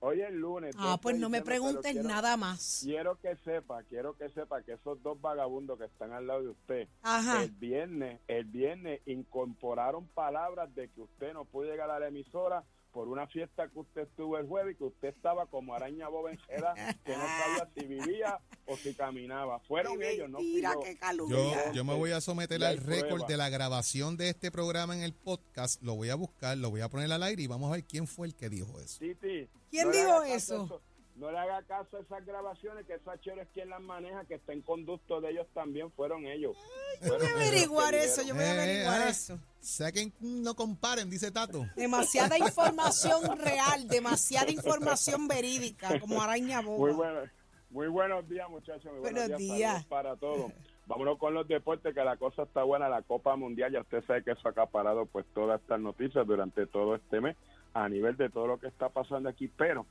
Hoy 0.00 0.20
es 0.22 0.32
lunes. 0.32 0.74
Ah, 0.78 0.92
12 0.92 0.98
pues 1.02 1.18
no 1.18 1.28
me 1.28 1.42
preguntes 1.42 1.92
quiero- 1.92 2.08
nada 2.08 2.36
más. 2.36 2.80
Quiero 2.82 3.20
que 3.20 3.36
sepa, 3.44 3.82
quiero 3.84 4.16
que 4.16 4.30
sepa 4.30 4.62
que 4.62 4.72
esos 4.72 5.00
dos 5.02 5.20
vagabundos 5.20 5.78
que 5.78 5.84
están 5.84 6.12
al 6.12 6.26
lado 6.26 6.42
de 6.42 6.48
usted, 6.48 6.88
Ajá. 7.02 7.42
el 7.44 7.50
viernes, 7.50 8.18
el 8.26 8.46
viernes 8.46 9.00
incorporaron 9.06 10.08
palabras 10.08 10.74
de 10.74 10.88
que 10.88 11.02
usted 11.02 11.34
no 11.34 11.44
pudo 11.44 11.70
llegar 11.70 11.90
a 11.90 12.00
la 12.00 12.08
emisora 12.08 12.64
por 12.92 13.08
una 13.08 13.26
fiesta 13.26 13.68
que 13.68 13.78
usted 13.78 14.02
estuvo 14.02 14.36
el 14.38 14.46
jueves 14.46 14.74
y 14.74 14.78
que 14.78 14.84
usted 14.84 15.08
estaba 15.08 15.46
como 15.46 15.74
araña 15.74 16.08
boba 16.08 16.32
en 16.32 16.38
seda, 16.46 16.74
que 17.04 17.16
no 17.16 17.22
sabía 17.24 17.68
si 17.74 17.86
vivía 17.86 18.38
o 18.66 18.76
si 18.76 18.94
caminaba. 18.94 19.60
Fueron 19.60 19.98
Qué 19.98 20.12
ellos, 20.12 20.30
no 20.30 20.38
fui 20.38 20.62
yo. 20.62 20.80
qué 20.80 20.96
calumnia. 20.96 21.66
Yo, 21.66 21.72
yo 21.72 21.84
me 21.84 21.94
voy 21.94 22.10
a 22.12 22.20
someter 22.20 22.62
al 22.64 22.78
récord 22.78 23.26
de 23.26 23.36
la 23.36 23.48
grabación 23.48 24.16
de 24.16 24.30
este 24.30 24.50
programa 24.50 24.94
en 24.94 25.02
el 25.02 25.14
podcast. 25.14 25.82
Lo 25.82 25.94
voy 25.94 26.10
a 26.10 26.14
buscar, 26.14 26.56
lo 26.58 26.70
voy 26.70 26.80
a 26.80 26.88
poner 26.88 27.10
al 27.12 27.22
aire 27.22 27.42
y 27.42 27.46
vamos 27.46 27.68
a 27.70 27.72
ver 27.76 27.84
quién 27.84 28.06
fue 28.06 28.26
el 28.26 28.34
que 28.34 28.48
dijo 28.48 28.78
eso. 28.80 28.98
Titi, 28.98 29.48
¿Quién 29.70 29.88
no 29.88 29.92
dijo 29.92 30.22
eso? 30.24 30.82
No 31.20 31.30
le 31.30 31.38
haga 31.38 31.62
caso 31.64 31.98
a 31.98 32.00
esas 32.00 32.24
grabaciones, 32.24 32.86
que 32.86 32.94
esa 32.94 33.20
chero 33.20 33.42
es 33.42 33.48
quien 33.52 33.68
las 33.68 33.82
maneja, 33.82 34.24
que 34.24 34.36
está 34.36 34.54
en 34.54 34.62
conducto 34.62 35.20
de 35.20 35.32
ellos 35.32 35.46
también, 35.52 35.90
fueron 35.92 36.24
ellos. 36.24 36.56
Yo 37.02 37.18
voy 37.18 37.26
a 37.26 37.30
averiguar 37.32 37.94
eso, 37.94 38.22
yo 38.22 38.34
voy 38.34 38.42
a 38.44 38.54
Eh, 38.54 38.58
averiguar 38.62 39.00
ah, 39.02 39.08
eso. 39.10 39.38
Saquen, 39.60 40.14
no 40.20 40.54
comparen, 40.54 41.10
dice 41.10 41.30
Tato. 41.30 41.66
Demasiada 41.76 42.38
información 42.38 43.38
real, 43.38 43.86
demasiada 43.86 44.50
información 44.50 45.28
verídica, 45.28 46.00
como 46.00 46.22
araña 46.22 46.62
boba. 46.62 46.78
Muy, 46.78 46.92
bueno, 46.92 47.20
muy 47.68 47.88
buenos 47.88 48.26
días, 48.26 48.48
muchachos. 48.48 48.90
Muy 48.90 49.00
buenos, 49.00 49.20
Buenos 49.28 49.38
días. 49.38 49.84
para 49.86 50.16
todos. 50.16 50.50
Vámonos 50.86 51.18
con 51.18 51.34
los 51.34 51.46
deportes, 51.46 51.94
que 51.94 52.02
la 52.02 52.16
cosa 52.16 52.44
está 52.44 52.62
buena. 52.62 52.88
La 52.88 53.02
Copa 53.02 53.36
Mundial, 53.36 53.70
ya 53.72 53.80
usted 53.82 54.02
sabe 54.06 54.24
que 54.24 54.30
eso 54.30 54.48
ha 54.48 54.52
acaparado 54.52 55.04
pues 55.04 55.26
todas 55.34 55.60
estas 55.60 55.80
noticias 55.80 56.26
durante 56.26 56.66
todo 56.66 56.94
este 56.94 57.20
mes, 57.20 57.36
a 57.74 57.90
nivel 57.90 58.16
de 58.16 58.30
todo 58.30 58.46
lo 58.46 58.58
que 58.58 58.68
está 58.68 58.88
pasando 58.88 59.28
aquí. 59.28 59.48
Pero, 59.48 59.84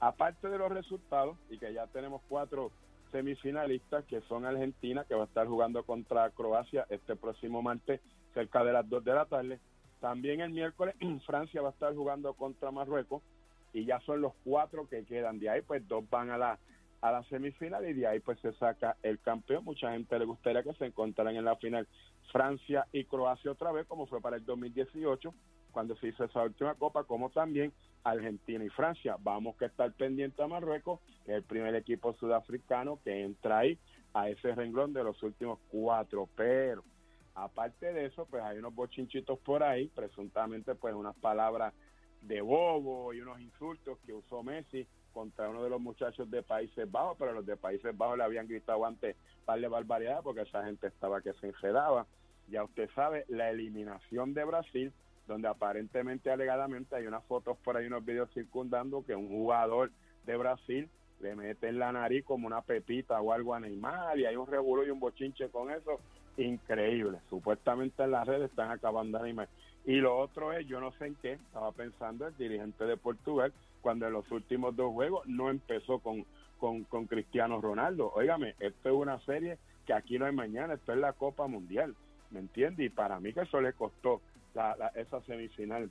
aparte 0.00 0.48
de 0.48 0.58
los 0.58 0.70
resultados, 0.70 1.36
y 1.50 1.58
que 1.58 1.72
ya 1.72 1.86
tenemos 1.88 2.22
cuatro 2.28 2.70
semifinalistas, 3.12 4.04
que 4.06 4.20
son 4.22 4.44
Argentina, 4.44 5.04
que 5.04 5.14
va 5.14 5.22
a 5.22 5.26
estar 5.26 5.46
jugando 5.46 5.84
contra 5.84 6.30
Croacia 6.30 6.86
este 6.90 7.14
próximo 7.16 7.62
martes, 7.62 8.00
cerca 8.34 8.64
de 8.64 8.72
las 8.72 8.88
2 8.88 9.04
de 9.04 9.14
la 9.14 9.26
tarde. 9.26 9.60
También 10.00 10.40
el 10.40 10.50
miércoles 10.50 10.96
Francia 11.26 11.62
va 11.62 11.68
a 11.68 11.72
estar 11.72 11.94
jugando 11.94 12.34
contra 12.34 12.70
Marruecos 12.70 13.22
y 13.72 13.84
ya 13.84 14.00
son 14.00 14.20
los 14.20 14.32
cuatro 14.44 14.88
que 14.88 15.04
quedan. 15.04 15.38
De 15.38 15.48
ahí 15.48 15.62
pues 15.62 15.86
dos 15.86 16.08
van 16.10 16.30
a 16.30 16.38
la 16.38 16.58
a 17.00 17.12
la 17.12 17.22
semifinal 17.24 17.86
y 17.86 17.92
de 17.92 18.06
ahí 18.06 18.20
pues 18.20 18.40
se 18.40 18.52
saca 18.54 18.96
el 19.02 19.18
campeón. 19.20 19.64
Mucha 19.64 19.92
gente 19.92 20.18
le 20.18 20.24
gustaría 20.24 20.62
que 20.62 20.72
se 20.72 20.86
encontraran 20.86 21.36
en 21.36 21.44
la 21.44 21.56
final 21.56 21.86
Francia 22.32 22.86
y 22.92 23.04
Croacia 23.04 23.52
otra 23.52 23.72
vez, 23.72 23.86
como 23.86 24.06
fue 24.06 24.22
para 24.22 24.36
el 24.36 24.44
2018, 24.46 25.34
cuando 25.70 25.96
se 25.96 26.08
hizo 26.08 26.24
esa 26.24 26.42
última 26.42 26.74
copa, 26.74 27.04
como 27.04 27.28
también 27.28 27.74
Argentina 28.04 28.64
y 28.64 28.68
Francia. 28.68 29.16
Vamos 29.18 29.56
que 29.56 29.64
estar 29.64 29.90
pendiente 29.92 30.42
a 30.42 30.46
Marruecos, 30.46 31.00
que 31.24 31.32
es 31.32 31.38
el 31.38 31.42
primer 31.42 31.74
equipo 31.74 32.12
sudafricano 32.14 33.00
que 33.02 33.22
entra 33.22 33.58
ahí 33.58 33.78
a 34.12 34.28
ese 34.28 34.54
renglón 34.54 34.92
de 34.92 35.02
los 35.02 35.20
últimos 35.22 35.58
cuatro, 35.70 36.28
pero 36.36 36.84
aparte 37.34 37.92
de 37.92 38.06
eso, 38.06 38.26
pues 38.26 38.42
hay 38.44 38.58
unos 38.58 38.74
bochinchitos 38.74 39.38
por 39.40 39.62
ahí, 39.62 39.88
presuntamente 39.88 40.74
pues 40.76 40.94
unas 40.94 41.16
palabras 41.16 41.74
de 42.22 42.40
bobo 42.40 43.12
y 43.12 43.20
unos 43.20 43.40
insultos 43.40 43.98
que 44.06 44.12
usó 44.12 44.42
Messi 44.42 44.86
contra 45.12 45.48
uno 45.48 45.62
de 45.62 45.70
los 45.70 45.80
muchachos 45.80 46.30
de 46.30 46.42
Países 46.42 46.90
Bajos, 46.90 47.16
pero 47.18 47.32
los 47.32 47.46
de 47.46 47.56
Países 47.56 47.96
Bajos 47.96 48.18
le 48.18 48.24
habían 48.24 48.48
gritado 48.48 48.84
antes 48.84 49.16
darle 49.46 49.68
barbaridad 49.68 50.20
porque 50.22 50.42
esa 50.42 50.64
gente 50.64 50.86
estaba 50.86 51.20
que 51.20 51.32
se 51.34 51.48
enredaba. 51.48 52.06
Ya 52.48 52.62
usted 52.64 52.90
sabe, 52.94 53.24
la 53.28 53.50
eliminación 53.50 54.34
de 54.34 54.44
Brasil, 54.44 54.92
donde 55.26 55.48
aparentemente, 55.48 56.30
alegadamente, 56.30 56.96
hay 56.96 57.06
unas 57.06 57.24
fotos 57.24 57.56
por 57.58 57.76
ahí, 57.76 57.86
unos 57.86 58.04
videos 58.04 58.30
circundando 58.32 59.04
que 59.04 59.14
un 59.14 59.28
jugador 59.28 59.90
de 60.26 60.36
Brasil 60.36 60.88
le 61.20 61.34
mete 61.34 61.68
en 61.68 61.78
la 61.78 61.92
nariz 61.92 62.24
como 62.24 62.46
una 62.46 62.62
pepita 62.62 63.20
o 63.20 63.32
algo 63.32 63.54
a 63.54 63.60
y 64.16 64.24
hay 64.24 64.36
un 64.36 64.46
revuelo 64.46 64.86
y 64.86 64.90
un 64.90 65.00
bochinche 65.00 65.48
con 65.48 65.70
eso 65.70 66.00
increíble. 66.36 67.18
Supuestamente 67.30 68.02
en 68.02 68.10
las 68.10 68.26
redes 68.26 68.50
están 68.50 68.70
acabando 68.70 69.18
a 69.18 69.22
Neymar. 69.22 69.48
Y 69.86 69.96
lo 69.96 70.18
otro 70.18 70.52
es, 70.52 70.66
yo 70.66 70.80
no 70.80 70.92
sé 70.92 71.06
en 71.06 71.14
qué, 71.16 71.32
estaba 71.32 71.72
pensando 71.72 72.26
el 72.26 72.36
dirigente 72.36 72.84
de 72.84 72.96
Portugal, 72.96 73.52
cuando 73.80 74.06
en 74.06 74.14
los 74.14 74.30
últimos 74.30 74.74
dos 74.74 74.92
juegos 74.92 75.26
no 75.26 75.50
empezó 75.50 75.98
con, 75.98 76.24
con, 76.58 76.84
con 76.84 77.06
Cristiano 77.06 77.60
Ronaldo. 77.60 78.10
Óigame, 78.14 78.54
esto 78.60 78.88
es 78.88 78.94
una 78.94 79.20
serie 79.20 79.58
que 79.86 79.92
aquí 79.92 80.18
no 80.18 80.24
hay 80.24 80.32
mañana, 80.32 80.74
esto 80.74 80.92
es 80.92 80.98
la 80.98 81.12
Copa 81.12 81.46
Mundial, 81.46 81.94
¿me 82.30 82.40
entiende? 82.40 82.84
Y 82.84 82.88
para 82.88 83.20
mí 83.20 83.32
que 83.32 83.42
eso 83.42 83.60
le 83.60 83.74
costó 83.74 84.22
la, 84.54 84.76
la- 84.76 84.92
esa 84.94 85.20
semifinal 85.22 85.90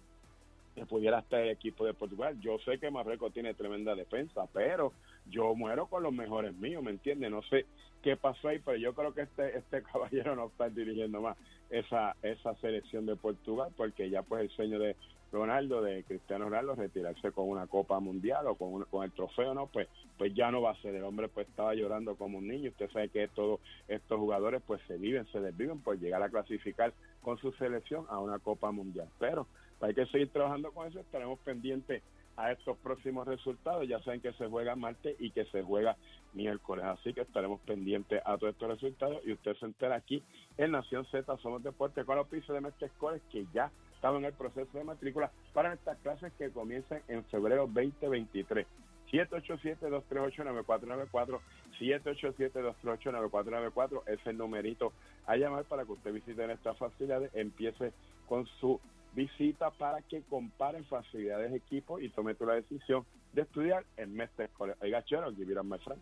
que 0.76 0.86
pudiera 0.88 1.19
estar 1.19 1.39
el 1.41 1.49
equipo 1.52 1.86
de 1.86 1.93
Portugal. 1.93 2.39
Yo 2.41 2.58
sé 2.60 2.80
que 2.80 2.89
Marruecos 2.89 3.32
tiene 3.32 3.54
tremenda 3.54 3.93
defensa, 3.93 4.47
pero 4.54 4.91
yo 5.30 5.54
muero 5.54 5.86
con 5.88 6.02
los 6.02 6.12
mejores 6.13 6.56
míos, 6.56 6.82
¿me 6.84 6.89
entiende? 6.91 7.30
No 7.30 7.43
sé 7.43 7.65
qué 8.02 8.17
pasó 8.17 8.47
ahí, 8.47 8.60
pero 8.60 8.78
yo 8.78 8.93
creo 8.95 9.13
que 9.13 9.21
este 9.21 9.58
este 9.58 9.84
caballero 9.91 10.36
no 10.36 10.47
está 10.47 10.69
dirigiendo 10.69 11.21
más 11.21 11.38
esa 11.69 12.15
esa 12.23 12.56
selección 12.56 13.06
de 13.06 13.15
Portugal, 13.15 13.71
porque 13.78 14.10
ya 14.10 14.23
pues 14.23 14.41
el 14.41 14.49
sueño 14.49 14.80
de 14.80 14.95
Ronaldo, 15.34 15.82
de 15.82 16.04
Cristiano 16.04 16.46
Ronaldo, 16.46 16.76
retirarse 16.76 17.32
con 17.32 17.50
una 17.50 17.67
Copa 17.67 18.00
Mundial 18.00 18.48
o 18.48 18.56
con, 18.56 18.84
con 18.86 19.04
el 19.04 19.12
trofeo, 19.12 19.54
¿no? 19.54 19.67
Pues 19.67 19.88
pues 20.17 20.34
ya 20.36 20.52
no 20.52 20.62
va 20.62 20.72
a 20.72 20.82
ser. 20.82 20.96
El 20.96 21.04
hombre 21.04 21.28
pues 21.28 21.48
estaba 21.48 21.74
llorando 21.74 22.15
como 22.15 22.38
un 22.38 22.48
niño. 22.48 22.69
Usted 22.69 22.89
sabe 22.91 23.10
que 23.10 23.28
todos 23.30 23.60
estos 23.88 24.19
jugadores 24.19 24.62
pues 24.65 24.82
se 24.88 24.98
viven, 24.98 25.26
se 25.32 25.41
desviven 25.41 25.82
por 25.82 26.00
llegar 26.00 26.22
a 26.22 26.30
clasificar 26.30 26.93
con 27.22 27.38
su 27.39 27.52
selección 27.54 28.06
a 28.10 28.19
una 28.19 28.39
Copa 28.39 28.72
Mundial. 28.72 29.10
Pero 29.19 29.48
hay 29.82 29.93
que 29.93 30.06
seguir 30.06 30.30
trabajando 30.30 30.72
con 30.72 30.88
eso. 30.88 31.00
Estaremos 31.00 31.39
pendientes 31.39 32.04
a 32.38 32.52
estos 32.52 32.78
próximos 32.78 33.28
resultados. 33.28 33.88
Ya 33.88 34.02
saben 34.02 34.22
que 34.22 34.34
se 34.34 34.48
juega 34.48 34.76
martes 34.76 35.15
y 35.19 35.32
que 35.32 35.46
se 35.46 35.63
juega 35.63 35.98
miércoles. 36.34 36.86
Así 36.86 37.13
que 37.13 37.22
estaremos 37.22 37.60
pendientes 37.62 38.22
a 38.26 38.38
todos 38.38 38.54
estos 38.54 38.69
resultados 38.69 39.22
y 39.26 39.34
usted 39.34 39.56
se 39.56 39.65
entera 39.65 39.96
aquí 39.96 40.24
en 40.58 40.72
Nación 40.72 41.06
Z 41.06 41.38
Somos 41.38 41.63
Deportes 41.63 42.06
con 42.06 42.15
los 42.15 42.28
pisos 42.28 42.54
de 42.54 42.62
Mestre 42.62 42.88
Escoles 42.88 43.22
que 43.32 43.46
ya 43.54 43.72
estamos 44.03 44.19
en 44.19 44.25
el 44.25 44.33
proceso 44.33 44.77
de 44.77 44.83
matrícula 44.83 45.31
para 45.53 45.73
estas 45.73 45.97
clases 45.99 46.33
que 46.37 46.49
comienzan 46.49 47.01
en 47.07 47.23
febrero 47.25 47.67
2023. 47.67 48.67
787-238-9494, 49.09 51.39
787-238-9494 51.79 54.01
es 54.07 54.19
el 54.27 54.37
numerito 54.37 54.91
a 55.25 55.37
llamar 55.37 55.63
para 55.63 55.85
que 55.85 55.93
usted 55.93 56.11
visite 56.11 56.45
nuestras 56.45 56.77
facilidades, 56.77 57.31
empiece 57.33 57.93
con 58.27 58.45
su 58.59 58.81
visita 59.13 59.71
para 59.71 60.01
que 60.01 60.21
comparen 60.23 60.83
facilidades, 60.83 61.53
equipos 61.53 62.01
y 62.01 62.09
tome 62.09 62.35
tú 62.35 62.45
la 62.45 62.55
decisión 62.55 63.05
de 63.31 63.43
estudiar 63.43 63.85
en 63.95 64.13
Mestre 64.13 64.49
College. 64.57 64.79
Oiga, 64.81 65.01
chero, 65.05 65.29
up, 65.29 65.63
my 65.63 65.77
friend. 65.77 66.01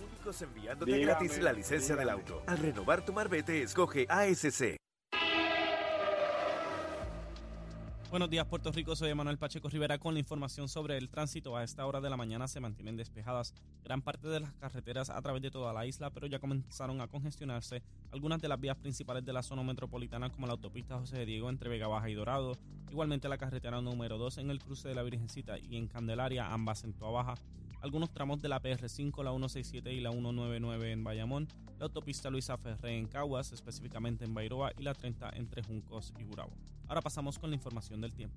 Únicos 0.00 0.40
enviándote 0.40 0.92
Dígame, 0.92 1.12
gratis 1.12 1.42
la 1.42 1.52
licencia 1.52 1.94
del 1.94 2.08
auto. 2.08 2.42
Al 2.46 2.56
renovar 2.56 3.04
tu 3.04 3.12
marbete, 3.12 3.60
escoge 3.60 4.06
ASC. 4.08 4.77
Buenos 8.10 8.30
días, 8.30 8.46
Puerto 8.46 8.72
Rico. 8.72 8.96
Soy 8.96 9.14
Manuel 9.14 9.36
Pacheco 9.36 9.68
Rivera 9.68 9.98
con 9.98 10.14
la 10.14 10.20
información 10.20 10.66
sobre 10.66 10.96
el 10.96 11.10
tránsito. 11.10 11.54
A 11.54 11.62
esta 11.62 11.84
hora 11.84 12.00
de 12.00 12.08
la 12.08 12.16
mañana 12.16 12.48
se 12.48 12.58
mantienen 12.58 12.96
despejadas 12.96 13.52
gran 13.84 14.00
parte 14.00 14.28
de 14.28 14.40
las 14.40 14.54
carreteras 14.54 15.10
a 15.10 15.20
través 15.20 15.42
de 15.42 15.50
toda 15.50 15.74
la 15.74 15.84
isla, 15.84 16.08
pero 16.08 16.26
ya 16.26 16.38
comenzaron 16.38 17.02
a 17.02 17.08
congestionarse 17.08 17.82
algunas 18.10 18.40
de 18.40 18.48
las 18.48 18.58
vías 18.58 18.78
principales 18.78 19.26
de 19.26 19.34
la 19.34 19.42
zona 19.42 19.62
metropolitana, 19.62 20.30
como 20.30 20.46
la 20.46 20.54
autopista 20.54 20.98
José 20.98 21.18
de 21.18 21.26
Diego 21.26 21.50
entre 21.50 21.68
Vega 21.68 21.86
Baja 21.86 22.08
y 22.08 22.14
Dorado. 22.14 22.56
Igualmente 22.90 23.28
la 23.28 23.36
carretera 23.36 23.82
número 23.82 24.16
2 24.16 24.38
en 24.38 24.50
el 24.50 24.58
cruce 24.58 24.88
de 24.88 24.94
la 24.94 25.02
Virgencita 25.02 25.58
y 25.58 25.76
en 25.76 25.86
Candelaria, 25.86 26.50
ambas 26.50 26.84
en 26.84 26.94
Toa 26.94 27.10
Baja. 27.10 27.34
Algunos 27.80 28.10
tramos 28.10 28.42
de 28.42 28.48
la 28.48 28.60
PR5, 28.60 29.22
la 29.22 29.30
167 29.30 29.92
y 29.92 30.00
la 30.00 30.10
199 30.10 30.92
en 30.92 31.04
Bayamón, 31.04 31.48
la 31.78 31.86
autopista 31.86 32.28
Luisa 32.28 32.56
Ferré 32.58 32.98
en 32.98 33.06
Caguas, 33.06 33.52
específicamente 33.52 34.24
en 34.24 34.34
Bairoa, 34.34 34.72
y 34.76 34.82
la 34.82 34.94
30 34.94 35.30
entre 35.36 35.62
Juncos 35.62 36.12
y 36.18 36.24
Gurabo. 36.24 36.52
Ahora 36.88 37.02
pasamos 37.02 37.38
con 37.38 37.50
la 37.50 37.56
información 37.56 38.00
del 38.00 38.12
tiempo. 38.12 38.36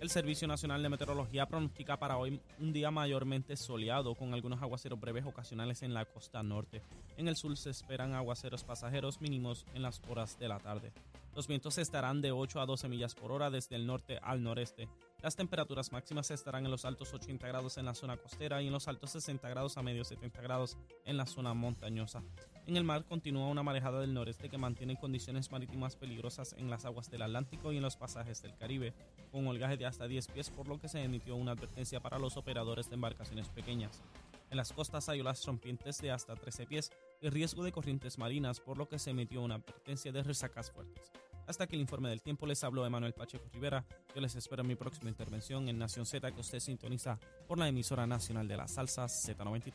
El 0.00 0.10
Servicio 0.10 0.46
Nacional 0.46 0.82
de 0.82 0.90
Meteorología 0.90 1.46
pronostica 1.46 1.98
para 1.98 2.18
hoy 2.18 2.38
un 2.58 2.72
día 2.74 2.90
mayormente 2.90 3.56
soleado 3.56 4.14
con 4.14 4.34
algunos 4.34 4.60
aguaceros 4.60 5.00
breves 5.00 5.24
ocasionales 5.24 5.82
en 5.82 5.94
la 5.94 6.04
costa 6.04 6.42
norte. 6.42 6.82
En 7.16 7.26
el 7.26 7.36
sur 7.36 7.56
se 7.56 7.70
esperan 7.70 8.12
aguaceros 8.12 8.64
pasajeros 8.64 9.22
mínimos 9.22 9.64
en 9.74 9.80
las 9.80 10.02
horas 10.08 10.38
de 10.38 10.48
la 10.48 10.58
tarde. 10.58 10.92
Los 11.34 11.48
vientos 11.48 11.78
estarán 11.78 12.20
de 12.20 12.32
8 12.32 12.60
a 12.60 12.66
12 12.66 12.88
millas 12.88 13.14
por 13.14 13.32
hora 13.32 13.50
desde 13.50 13.76
el 13.76 13.86
norte 13.86 14.18
al 14.22 14.42
noreste. 14.42 14.88
Las 15.24 15.36
temperaturas 15.36 15.90
máximas 15.90 16.30
estarán 16.30 16.66
en 16.66 16.70
los 16.70 16.84
altos 16.84 17.14
80 17.14 17.48
grados 17.48 17.78
en 17.78 17.86
la 17.86 17.94
zona 17.94 18.18
costera 18.18 18.60
y 18.60 18.66
en 18.66 18.74
los 18.74 18.88
altos 18.88 19.12
60 19.12 19.48
grados 19.48 19.78
a 19.78 19.82
medio 19.82 20.04
70 20.04 20.42
grados 20.42 20.76
en 21.06 21.16
la 21.16 21.24
zona 21.24 21.54
montañosa. 21.54 22.22
En 22.66 22.76
el 22.76 22.84
mar 22.84 23.06
continúa 23.06 23.48
una 23.48 23.62
marejada 23.62 24.02
del 24.02 24.12
noreste 24.12 24.50
que 24.50 24.58
mantiene 24.58 24.98
condiciones 25.00 25.50
marítimas 25.50 25.96
peligrosas 25.96 26.54
en 26.58 26.68
las 26.68 26.84
aguas 26.84 27.10
del 27.10 27.22
Atlántico 27.22 27.72
y 27.72 27.78
en 27.78 27.82
los 27.84 27.96
pasajes 27.96 28.42
del 28.42 28.54
Caribe, 28.54 28.92
con 29.32 29.46
holgaje 29.46 29.78
de 29.78 29.86
hasta 29.86 30.06
10 30.06 30.28
pies, 30.28 30.50
por 30.50 30.68
lo 30.68 30.78
que 30.78 30.88
se 30.88 31.02
emitió 31.02 31.36
una 31.36 31.52
advertencia 31.52 32.00
para 32.00 32.18
los 32.18 32.36
operadores 32.36 32.90
de 32.90 32.96
embarcaciones 32.96 33.48
pequeñas. 33.48 34.02
En 34.50 34.58
las 34.58 34.74
costas 34.74 35.08
hay 35.08 35.22
olas 35.22 35.42
rompientes 35.46 36.02
de 36.02 36.10
hasta 36.10 36.36
13 36.36 36.66
pies 36.66 36.92
y 37.22 37.30
riesgo 37.30 37.64
de 37.64 37.72
corrientes 37.72 38.18
marinas, 38.18 38.60
por 38.60 38.76
lo 38.76 38.90
que 38.90 38.98
se 38.98 39.12
emitió 39.12 39.40
una 39.40 39.54
advertencia 39.54 40.12
de 40.12 40.22
resacas 40.22 40.70
fuertes. 40.70 41.10
Hasta 41.46 41.66
que 41.66 41.76
el 41.76 41.82
informe 41.82 42.08
del 42.08 42.22
tiempo 42.22 42.46
les 42.46 42.64
habló 42.64 42.88
Manuel 42.90 43.12
Pacheco 43.12 43.44
Rivera. 43.52 43.84
Yo 44.14 44.20
les 44.20 44.34
espero 44.34 44.62
en 44.62 44.68
mi 44.68 44.76
próxima 44.76 45.10
intervención 45.10 45.68
en 45.68 45.78
Nación 45.78 46.06
Z 46.06 46.32
que 46.32 46.40
usted 46.40 46.60
sintoniza 46.60 47.18
por 47.46 47.58
la 47.58 47.68
emisora 47.68 48.06
nacional 48.06 48.48
de 48.48 48.56
la 48.56 48.68
salsa 48.68 49.06
Z93. 49.06 49.72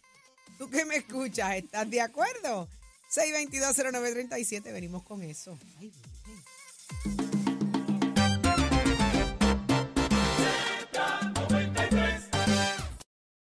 ¿Tú 0.58 0.70
que 0.70 0.86
me 0.86 0.96
escuchas? 0.98 1.56
¿Estás 1.56 1.90
de 1.90 2.02
acuerdo? 2.02 2.68
622-0937, 3.14 4.64
venimos 4.74 5.04
con 5.04 5.22
eso. 5.22 5.58
Ay, 5.80 5.92
Virgen. 5.92 7.25